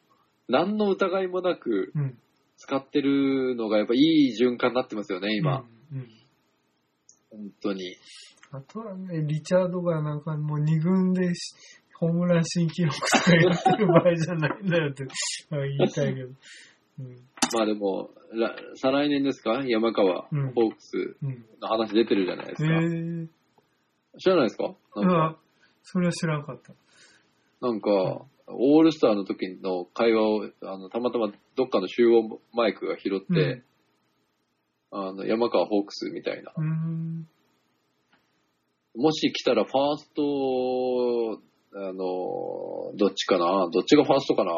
[0.47, 2.17] 何の疑いもなくうん。
[2.57, 5.65] 使ってるのがやっぱいい循環になってますよね、今。
[5.91, 5.97] うん。
[5.99, 6.07] うん
[7.31, 7.95] 本当に。
[8.53, 11.53] あとはね、リチャードがなんかもう二軍でし
[11.93, 15.05] ホームラン新記録とかやってる場合じゃないんだよって
[15.49, 16.27] まあ言いたいけど。
[16.27, 16.31] う
[17.03, 17.15] ん。
[17.53, 19.63] まあでも、ら再来年ですか？
[19.65, 21.45] 山川、うんホークスうん。
[21.61, 22.73] の話出てるじゃないですえか。
[22.73, 23.27] ー。
[24.17, 24.75] 知らないですか？
[24.95, 25.37] なん
[25.83, 26.73] それは知らなかった。
[27.61, 27.89] なんか、
[28.47, 33.63] オールスターの時の会話を、あの、たまたまどっかの集音マイクが拾って、
[34.91, 36.51] あの、山川ホークスみたいな。
[38.95, 41.41] もし来たらファースト、
[41.73, 43.69] あの、どっちかな？
[43.71, 44.51] どっちがファーストかな？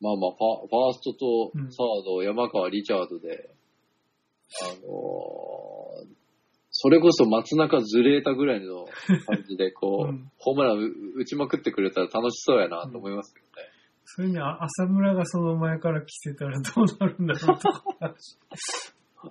[0.00, 3.50] まあまあファ、ファーストとうんサード、山川、リチャードで、
[4.62, 4.92] あの
[6.70, 8.86] それこそ松中ずれたぐらいの
[9.26, 13.52] 感じで、こう、 うんホームランう打ちまくってくれたら楽しそうやなと思いますけどね。
[14.04, 17.82] それにあ浅村がその前から来てたらどうなるんだろうとか。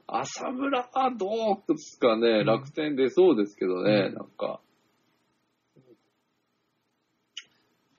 [0.07, 1.29] 浅村はどう
[1.67, 4.61] ですかね、ん楽天出そうですけどね、うんなんか。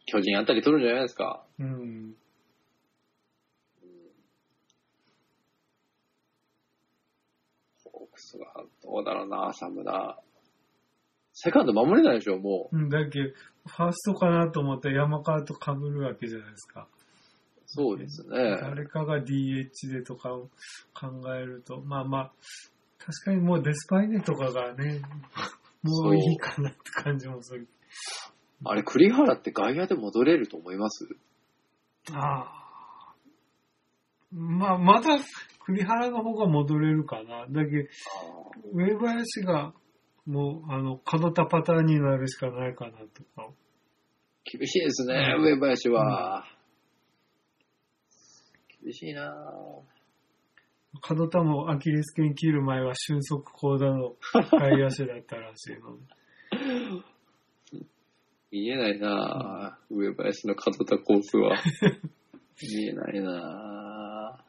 [0.06, 1.44] 巨人あたり取るんじゃないですか。
[1.58, 2.14] うん。
[7.84, 8.46] ホークスが
[8.82, 10.18] どうだろうな、浅村。
[11.32, 12.76] セカンド守れないでしょ、もう。
[12.76, 13.30] うん、だけど、
[13.66, 16.88] ファーストかなと思ったら山川と被るわけじゃないですか。
[17.74, 18.36] そうですね。
[18.60, 20.50] 誰かが DH でとかを
[20.94, 22.32] 考えると、まあまあ、
[22.98, 25.00] 確かにもうデスパイネとかがね、
[25.82, 27.66] もういいかなって感じもする。
[28.64, 31.08] あれ、栗原って外野で戻れると思います？
[32.12, 33.14] ああ。
[34.30, 35.18] まあ、まだ
[35.64, 37.46] 栗原の方が戻れるかな。
[37.48, 37.88] だけど、
[38.72, 39.72] 上林が
[40.26, 43.48] もう、あの、角田パターンになるしかないかなとか。
[44.44, 46.44] 厳しいですね、うん上林は。
[48.82, 49.34] 厳しいな
[51.00, 54.14] 角田もアキレス腱切る前は俊足高打の
[54.50, 57.02] 外野手だったらしいので。
[58.52, 61.56] 見えないな上林の角田コースは。
[62.62, 64.44] 見えないな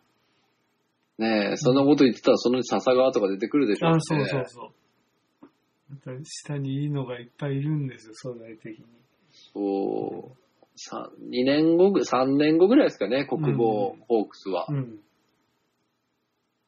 [1.17, 5.47] ねえ、そんなこと言ってたらそのうち笹川とか出てくるでしょあ、そうそうそう。
[5.89, 8.85] また下にいいのがいっぱいいるんですよ、相対的に。
[9.31, 10.42] そう。
[10.75, 14.65] さ2年後ぐ、3年後ぐらいですかね、国防うんホークスは。
[14.69, 14.99] うん。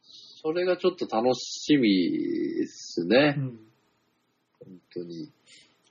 [0.01, 3.41] それがちょっと楽しみですねう。
[3.41, 3.59] ん。
[4.59, 5.31] 本当に。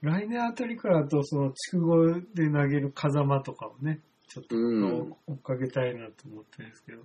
[0.00, 7.02] 来年あたりからだと、その、筑後で投げる風間とかをね、ちょっとうん追っかけたいなと思ってるんですけど。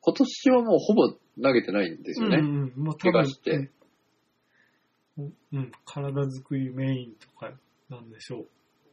[0.00, 2.38] 今年はもうほぼ投げてないんですよね。
[2.38, 3.70] うんうん、もう怪我して。
[5.16, 7.52] うん、うん体作りメインとか
[7.88, 8.48] なんでしょう。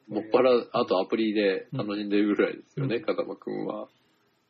[0.09, 3.87] もっぱら、あとアプリで楽しんでるぐらいですよね、うん風間くんは。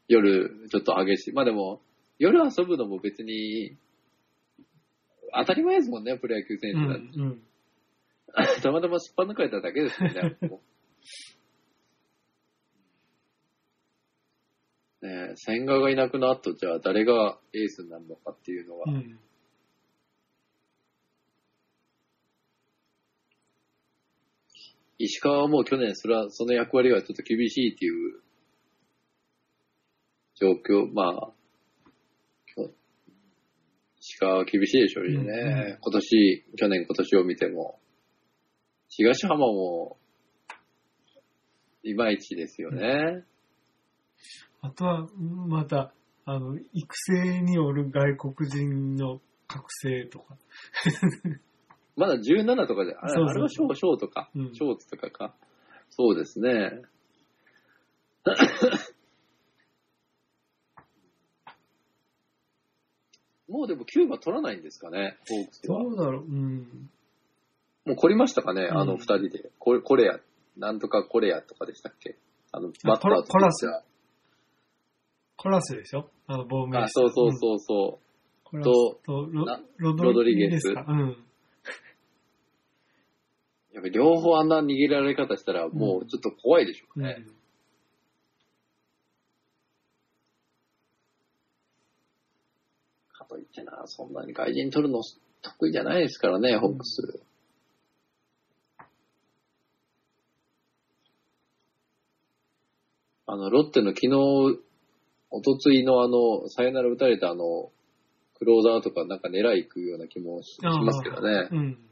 [0.07, 1.33] 夜、ちょっと激しい。
[1.33, 1.81] まあでも、
[2.17, 3.77] 夜遊ぶのも別に、
[5.33, 7.19] 当たり前ですもんね、プロ野球選手うん、なんて。
[7.19, 7.41] うん。
[8.63, 10.37] たまたますっぱ抜かれただけですよね。
[10.47, 10.61] も
[15.01, 19.19] うねえ、千賀がいなくなったじゃあ誰がエースになるのかっていうのは、うん。
[24.99, 28.21] 石川はもう去年それは、その役割はちょっと厳しいっていう
[30.35, 31.31] 状況、まあ、
[34.01, 35.17] 石川は厳しいでしょうしね。
[35.17, 35.31] うんう
[35.75, 37.79] ん今年、去年今年を見ても。
[38.89, 39.97] 東浜も、
[41.83, 43.23] いまいちですよね。
[44.61, 45.07] あとは、
[45.47, 45.93] また、
[46.25, 50.37] あの、育成による外国人の覚醒とか。
[51.99, 54.29] まだ17とかで、あれそうそうはショー、ショートか。
[54.35, 55.35] うんショートとかか。
[55.89, 56.81] そうですね。
[63.49, 65.83] もうでもキューバ取らないんですかね、ホークスは。
[65.83, 66.89] どうだろう、うん。
[67.85, 69.51] もう凝りましたかね、うんあの二人で。
[69.57, 70.19] コレコレア、
[70.57, 72.15] なんとかコレアとかでしたっけ？
[72.51, 73.65] あの、バッターとコラコラス
[75.35, 76.09] コラスでしょ？
[76.27, 78.05] あの、亡命あ、そうそうそうそう。
[78.43, 78.99] コラスと
[79.31, 81.17] ロなロロドリゲスうん。
[83.79, 87.15] やっぱり両方あんな逃げられ方したら、もうちょっと怖いでしょうね。
[87.17, 87.39] うん
[93.13, 95.01] かといってな、そんなに外人取るの
[95.41, 97.21] 得意じゃないですからね、ホークス。
[103.25, 104.61] あの、ロッテの昨日、
[105.31, 107.71] おとついのあの、サヨナラ打たれたあの、
[108.35, 111.49] クローザーとかなんか狙い行くような気もししますけどね。
[111.51, 111.88] うん。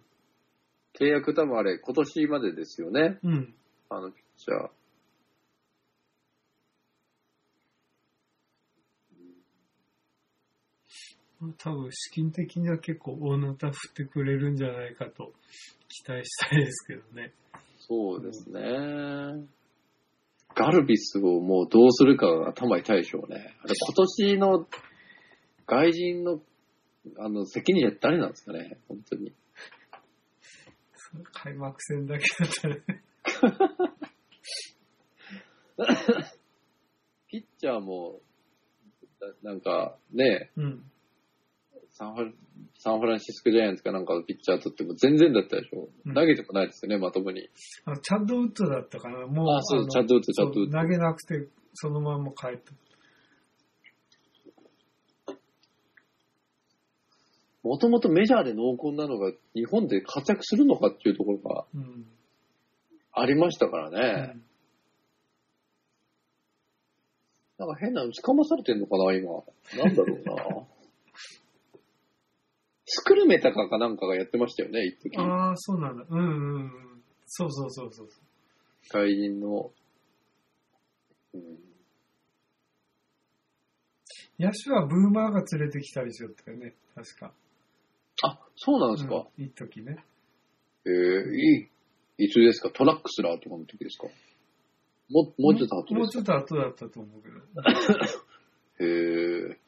[1.00, 3.20] 契約多分あれ、今年までですよね。
[3.24, 3.54] うん。
[3.90, 4.70] あのピッチャー。
[11.60, 15.34] 多分、資金的には結構大ネタ振ってくれるんじゃないかと
[15.88, 17.32] 期待したいですけどね。
[17.80, 18.62] そうですね。
[20.56, 23.56] ガルビスをもうどうするかが頭痛いでしょうね。
[23.62, 24.68] あれ今年の
[25.68, 26.42] 外人の
[27.20, 29.32] あの責任者誰なんですかね、本当に。
[31.34, 32.82] 開幕戦だけだったらね。
[37.28, 38.22] ピッチャーも、
[39.44, 40.84] ななんかね、うん。
[41.92, 42.32] サンフラ
[42.80, 45.90] サンフランシスコジャイアンツかなんかのピッチャーとっても全然だったでしょ。
[46.06, 47.50] うん投げてもないですよね、まともに。
[47.86, 52.74] あのチャッドウッドだったかなもう、あそうのチャッドウッドチャッドウッドそう投げなくて、そのまんま帰った。
[57.68, 62.06] もともとメジャーで濃厚なのが日本で活躍するのかっていうところがうん。
[63.12, 64.00] ありましたからうね。
[64.34, 64.42] ん
[67.58, 69.32] なんか変なの捕まされてんのかな、今。
[69.84, 70.36] なんだろうな。
[72.86, 75.18] スクルメタカかなんかがやってましたよね、一時。
[75.18, 76.06] ああ、そうなんだ。
[76.08, 76.72] うんうんうん。
[77.26, 78.10] そうそうそうそう。
[78.90, 79.72] 外人の。
[81.34, 81.42] うん、
[84.40, 86.76] 野手はブーマーが連れてきたりしよったよね。
[86.96, 87.34] 確か。
[88.24, 89.28] あ、そうなんですか？
[89.38, 90.04] うん一時ね。
[90.86, 90.94] ええ
[91.36, 91.70] い
[92.20, 92.26] い。
[92.26, 92.70] いつですか？
[92.72, 94.08] トラックスラーとかの時ですか？
[95.10, 97.38] ももうちょっと後もうちょですかっと後だったと思うけど。
[98.86, 99.60] へえ。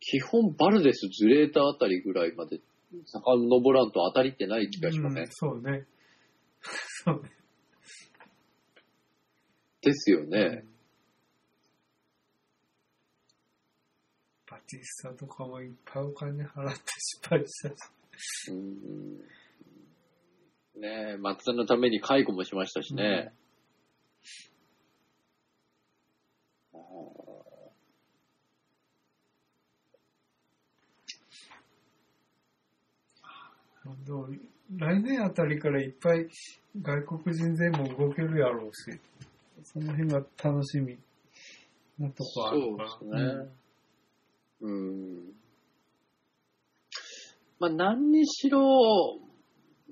[0.00, 2.60] 基本バルデス、ズレータあたりぐらいまで
[3.06, 5.84] 遡らんと当たりってない気がしません、うんそうね。
[7.04, 7.30] そうね。
[9.82, 10.64] ですよね。
[14.50, 17.68] バティスタとかもいっぱいお金払って失敗した
[18.16, 18.50] し。
[18.50, 19.40] うん
[20.80, 23.34] ねえ、松田のために解雇もしましたしね。
[26.72, 26.78] あ
[34.06, 34.28] でも
[34.76, 36.28] 来年あたりからいっぱい
[36.80, 38.98] 外国人勢も動けるやろうし、
[39.64, 40.96] その辺が楽しみ
[41.98, 42.88] なとこあるから。
[42.88, 43.22] そうですね。
[43.22, 43.59] うん。
[47.58, 49.18] まあ、何にしろ、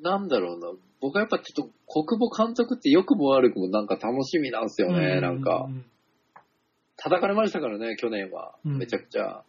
[0.03, 0.73] なんだろうな。
[1.01, 5.71] 僕はやっぱちょっと、国母監督って良くも悪くもなんか楽しみなんですよね、なんかう。
[5.71, 5.85] ん
[6.97, 8.57] 叩かれましたからね、去年は。
[8.65, 9.45] うんめちゃくちゃ。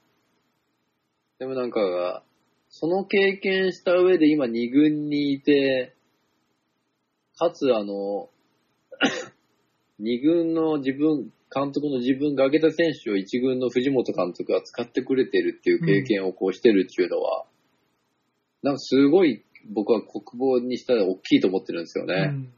[1.39, 2.23] でもなんか、
[2.69, 5.95] その経験した上で今2軍にいて、
[7.37, 8.29] かつあの、
[9.97, 17.45] 二軍の自分、監督の自分が挙げた選手を一軍の藤本監督が使ってくれてるっていう経験をこうしてるっていうのは、
[18.61, 22.13] なんかすごい僕は国防にしたら大きいと思ってるんですよね。
[22.13, 22.53] うん。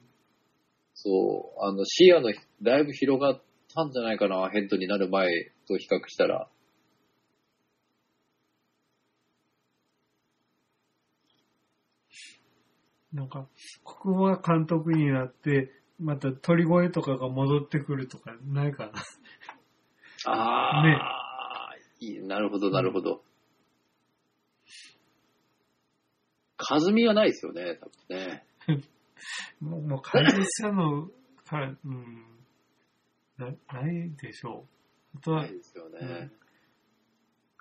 [0.93, 2.31] そう、あの視野の
[2.61, 3.41] だいぶ広がっ
[3.73, 5.29] たんじゃないかな、ヘッドになる前
[5.67, 6.49] と比較したら。
[13.13, 13.49] なんか、
[13.83, 15.69] 国語が監督になって、
[16.01, 18.91] また鳥越とかが戻ってくるとかないかな。
[20.25, 20.99] ああ、ね
[21.99, 23.23] いいなるほど、なるほど。
[26.57, 28.45] 和美はないですよね、多分ね。
[29.61, 30.25] もう、もう会
[30.59, 31.09] 社の、
[31.45, 32.25] から、うん、
[33.37, 34.67] な、ないでしょ
[35.13, 35.17] う。
[35.17, 36.31] あとはない、ですよね。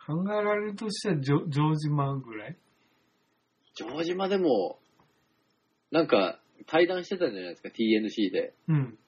[0.07, 2.57] 考えられるとしたら、ジョ城島ぐらい？
[3.74, 4.80] 城島でも、
[5.91, 8.55] なんか、対談してたじゃないですか、TNC で。
[8.69, 8.99] うん。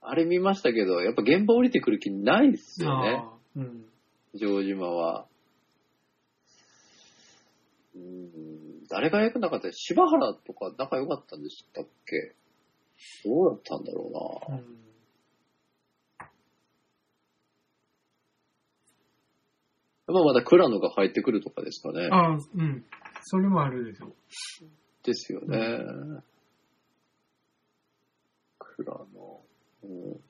[0.00, 3.84] あれ見ましたけど、やっぱ現場降りてくる気ないですよね、ああうん。
[4.36, 5.26] 城島は。
[7.94, 9.72] うーん、誰が役なかった？
[9.72, 12.34] 柴原とか仲良かったんでしたっけ？
[13.24, 14.56] どうだったんだろうな。
[14.58, 14.64] うん。
[20.06, 22.08] まあまだ倉野が入ってくるとかですかね。
[22.10, 22.84] ああ、うん。
[23.22, 24.14] それもあるでしょう。
[25.02, 25.58] ですよね。
[28.76, 29.44] 倉野。
[29.84, 30.20] うん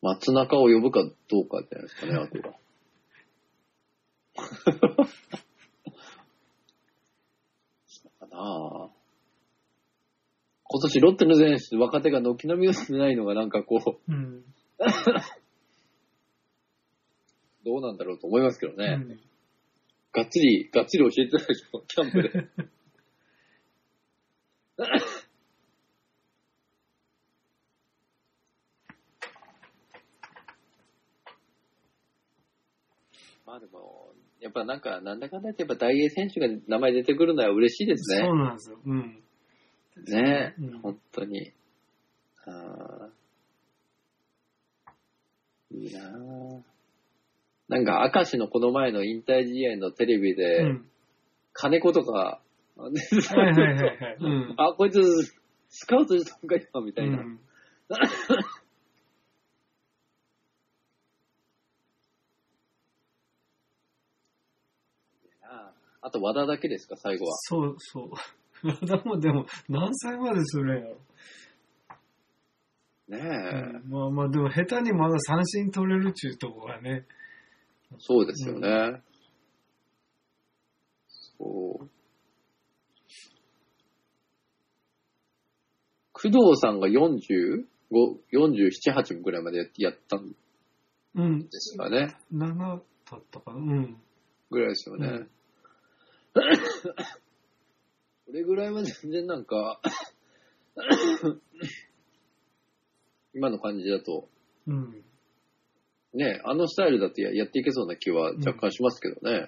[0.00, 2.54] 松中を呼ぶかどうかじゃないですかね、あとは。
[7.88, 8.90] そうかなあ
[10.70, 14.44] 今年ロッテの選手、若手が軒並み打ってないのがなんかこう、うん。
[17.64, 18.98] どうなんだろうと思いますけどね。
[19.00, 19.20] うん
[20.10, 22.48] がっつり、がっつり教えてたでしょ、キャンプで。
[33.44, 38.36] まあでも、やっぱなんか、なんだかんだ言ってやっぱ大英選手が名前出てくるのは嬉しいですねそう。
[38.36, 38.78] なんですよ。
[38.84, 39.22] うん。
[40.06, 41.52] ねうん本当に。
[42.46, 46.62] あーいいなぁ
[47.68, 50.88] なんか、明石のこの前の引退試合のテレビで、うん。
[51.52, 52.47] 金子とか、あ
[52.78, 54.16] はいはいはいはい。
[54.20, 54.54] うん。
[54.56, 55.00] あ、こいつ、
[55.68, 57.18] スカウトしたんか今、みたいな。
[57.18, 57.40] うん
[66.00, 67.32] あと、和田だけですか、最後は。
[67.36, 68.10] そうそう。
[68.62, 71.00] まだもでも、何歳までするんやろ。
[73.08, 77.06] ねえ、うんまあまあ、でも下手にまだ三振取れるっちゅうとこがね。
[77.98, 79.02] そうですよね。
[81.08, 81.97] そう。
[86.20, 87.64] 工藤さんが45、
[88.32, 90.34] 47、8ぐらいまでややったん
[91.14, 91.40] うん。
[91.42, 92.16] ですかね。
[92.32, 92.74] 7だ
[93.16, 93.58] ったかな。
[93.58, 93.96] うん。
[94.50, 95.06] ぐらいですよね。
[95.06, 95.30] うん
[98.28, 99.80] これぐらいは全然なんか、
[103.34, 104.28] 今の感じだと、
[104.66, 105.02] うん。
[106.12, 109.32] ね、あのスタイルだとややっていけそうな気は若干しますけどね。
[109.32, 109.46] よ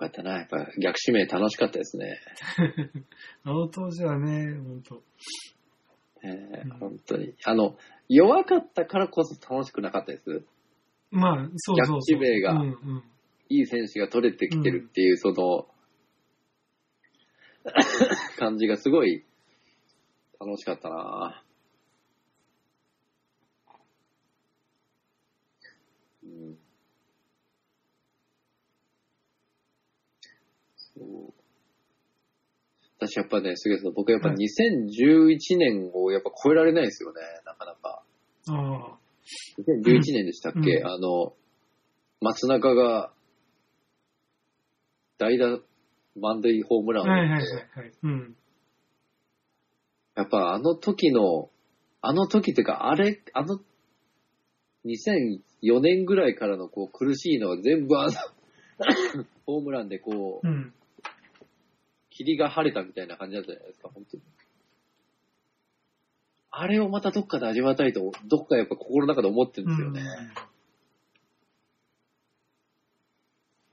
[0.00, 0.38] かったな。
[0.38, 2.18] やっぱ逆指名楽しかったですね。
[3.44, 5.02] あの当時はね、ほんと。
[6.22, 7.34] えーうん本当に。
[7.44, 7.76] あの、
[8.08, 10.44] 弱かったからこそ楽しくなかったです？
[11.10, 12.16] まあ、そうそうそう。
[12.16, 13.04] 逆指名がうんうん。
[13.48, 15.66] いい選手が取れてきてるっていう、その、
[18.38, 19.24] 感じがすごい
[20.40, 21.44] 楽しかったな
[26.22, 26.58] うん。
[30.76, 31.32] そう。
[33.10, 38.02] 私やっぱね、杉谷さん、僕やっぱはい2011年をやっぱ超えられないですよね、なかなか。
[38.48, 38.98] ああ。
[39.58, 41.34] 2011年でしたっけ、うんあの、
[42.20, 43.12] 松中が、
[45.18, 45.58] 代打
[46.16, 47.92] 満塁ホームランをはい打って、はいはいはい。
[48.02, 48.36] うん。
[50.16, 51.50] やっぱあの時の、
[52.02, 53.58] あの時っていうか、あれ、あの、
[54.86, 58.12] 2004年ぐらいからのこう苦しいのは全部あの、
[59.46, 60.72] ホームランでこう、うん。
[62.20, 64.22] 霧が晴れたみたいな感じだったじゃないですか、本当に。
[66.50, 70.02] あれをまたどっかで味わいたいと、どっかやっぱ心の中で思ってるんですよね。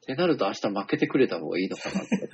[0.01, 2.29] ってなると明日負けてくれた方がいいのかなって。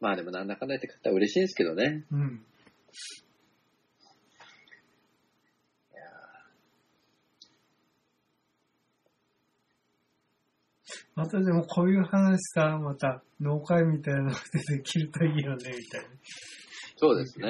[0.00, 2.04] まあでもなんだかんだ言って買ったら嬉しいんですけどね。
[2.12, 2.44] うん。
[11.18, 14.36] またでもこういう話さ、また農会みたいなので
[14.76, 16.06] できるといいよね、みたいな。
[16.96, 17.48] そうですね。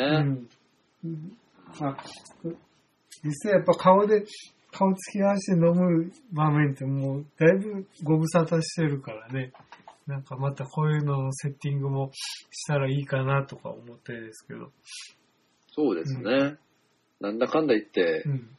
[1.04, 1.36] うん。
[1.78, 1.96] まあ、
[3.22, 4.24] 実際やっぱ顔で、
[4.72, 9.52] 顔つき合わせて飲む場面ってもうだいぶご無沙汰してるからね。
[10.08, 12.10] なんかまたこういうののセッティングも
[12.50, 14.72] したらいいかなとか思ってるんですけど。
[15.72, 16.56] そうですね。
[17.20, 18.56] なんだかんだ言ってう、ん。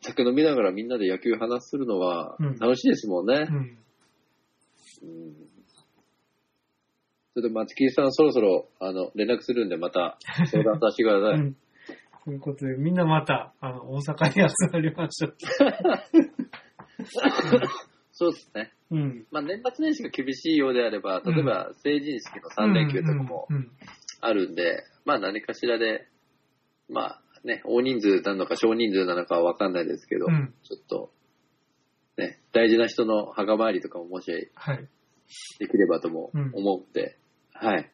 [0.00, 3.52] 酒飲みながらみんなで野球話するのはうん楽しいですもんねう。
[3.52, 3.56] ん。
[3.56, 3.60] う
[5.06, 5.36] ん
[7.34, 10.18] ちょっと松木さんそろそろ、あの、連絡するんでまた
[10.50, 11.38] 相談させてください。
[11.40, 11.56] うん。
[12.24, 15.36] ということで、みんなまた、あの、大阪に集まりましょう。
[18.12, 18.72] そうですね。
[18.90, 19.26] うん。
[19.30, 23.70] まあ年末年始が厳しいようであれば、例えば成人式の3連休とかもうん。
[24.20, 26.06] あるんで、まあ何かしらで、
[26.88, 30.54] まあね、大人数なのか少人数なのかはわかんないですけど、うん。
[30.62, 31.10] ちょっと、
[32.18, 34.88] ね、大事な人の墓参りとかももしはい。
[35.58, 37.18] できればともうん思って、
[37.54, 37.90] はい。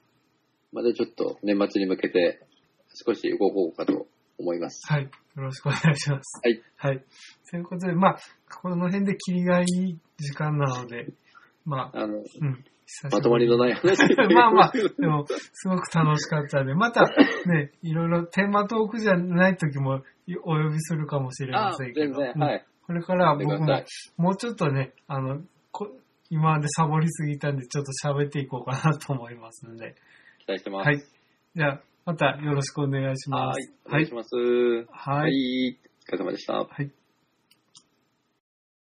[0.73, 2.41] またちょっと年末に向けて
[3.07, 4.07] 少し動こうかと
[4.39, 4.81] 思います。
[4.93, 5.11] はい。
[5.39, 6.41] よろしくお願いします。
[6.43, 6.63] はい。
[6.77, 7.05] はい。
[7.49, 8.19] ということで、まあ、
[8.61, 11.07] この辺で切りがいい時間なので、
[11.65, 12.25] まあ、あの、うん。
[12.87, 13.99] 久しぶりまとまりのない話
[14.35, 17.03] まあまあ、でも、すごく楽しかったんで、また
[17.47, 20.03] ね、いろいろテーマトークじゃない時も
[20.43, 22.65] お呼びするかもしれあませんけど、はい。
[22.87, 23.83] これからは僕も
[24.17, 25.89] もうちょっとね、あの、こ
[26.31, 29.95] 今までサボりすぎたんで、ちょっと喋っていこうかなと思いますので、
[30.39, 30.87] 期待してます。
[30.87, 31.03] はい。
[31.55, 33.59] じゃあ、またよろしくお願いします。
[33.59, 33.69] はい。
[33.85, 34.35] お願いします。
[34.35, 35.17] は。
[35.21, 35.79] はいい。
[36.11, 36.55] お疲れ様でした。
[36.55, 36.98] はい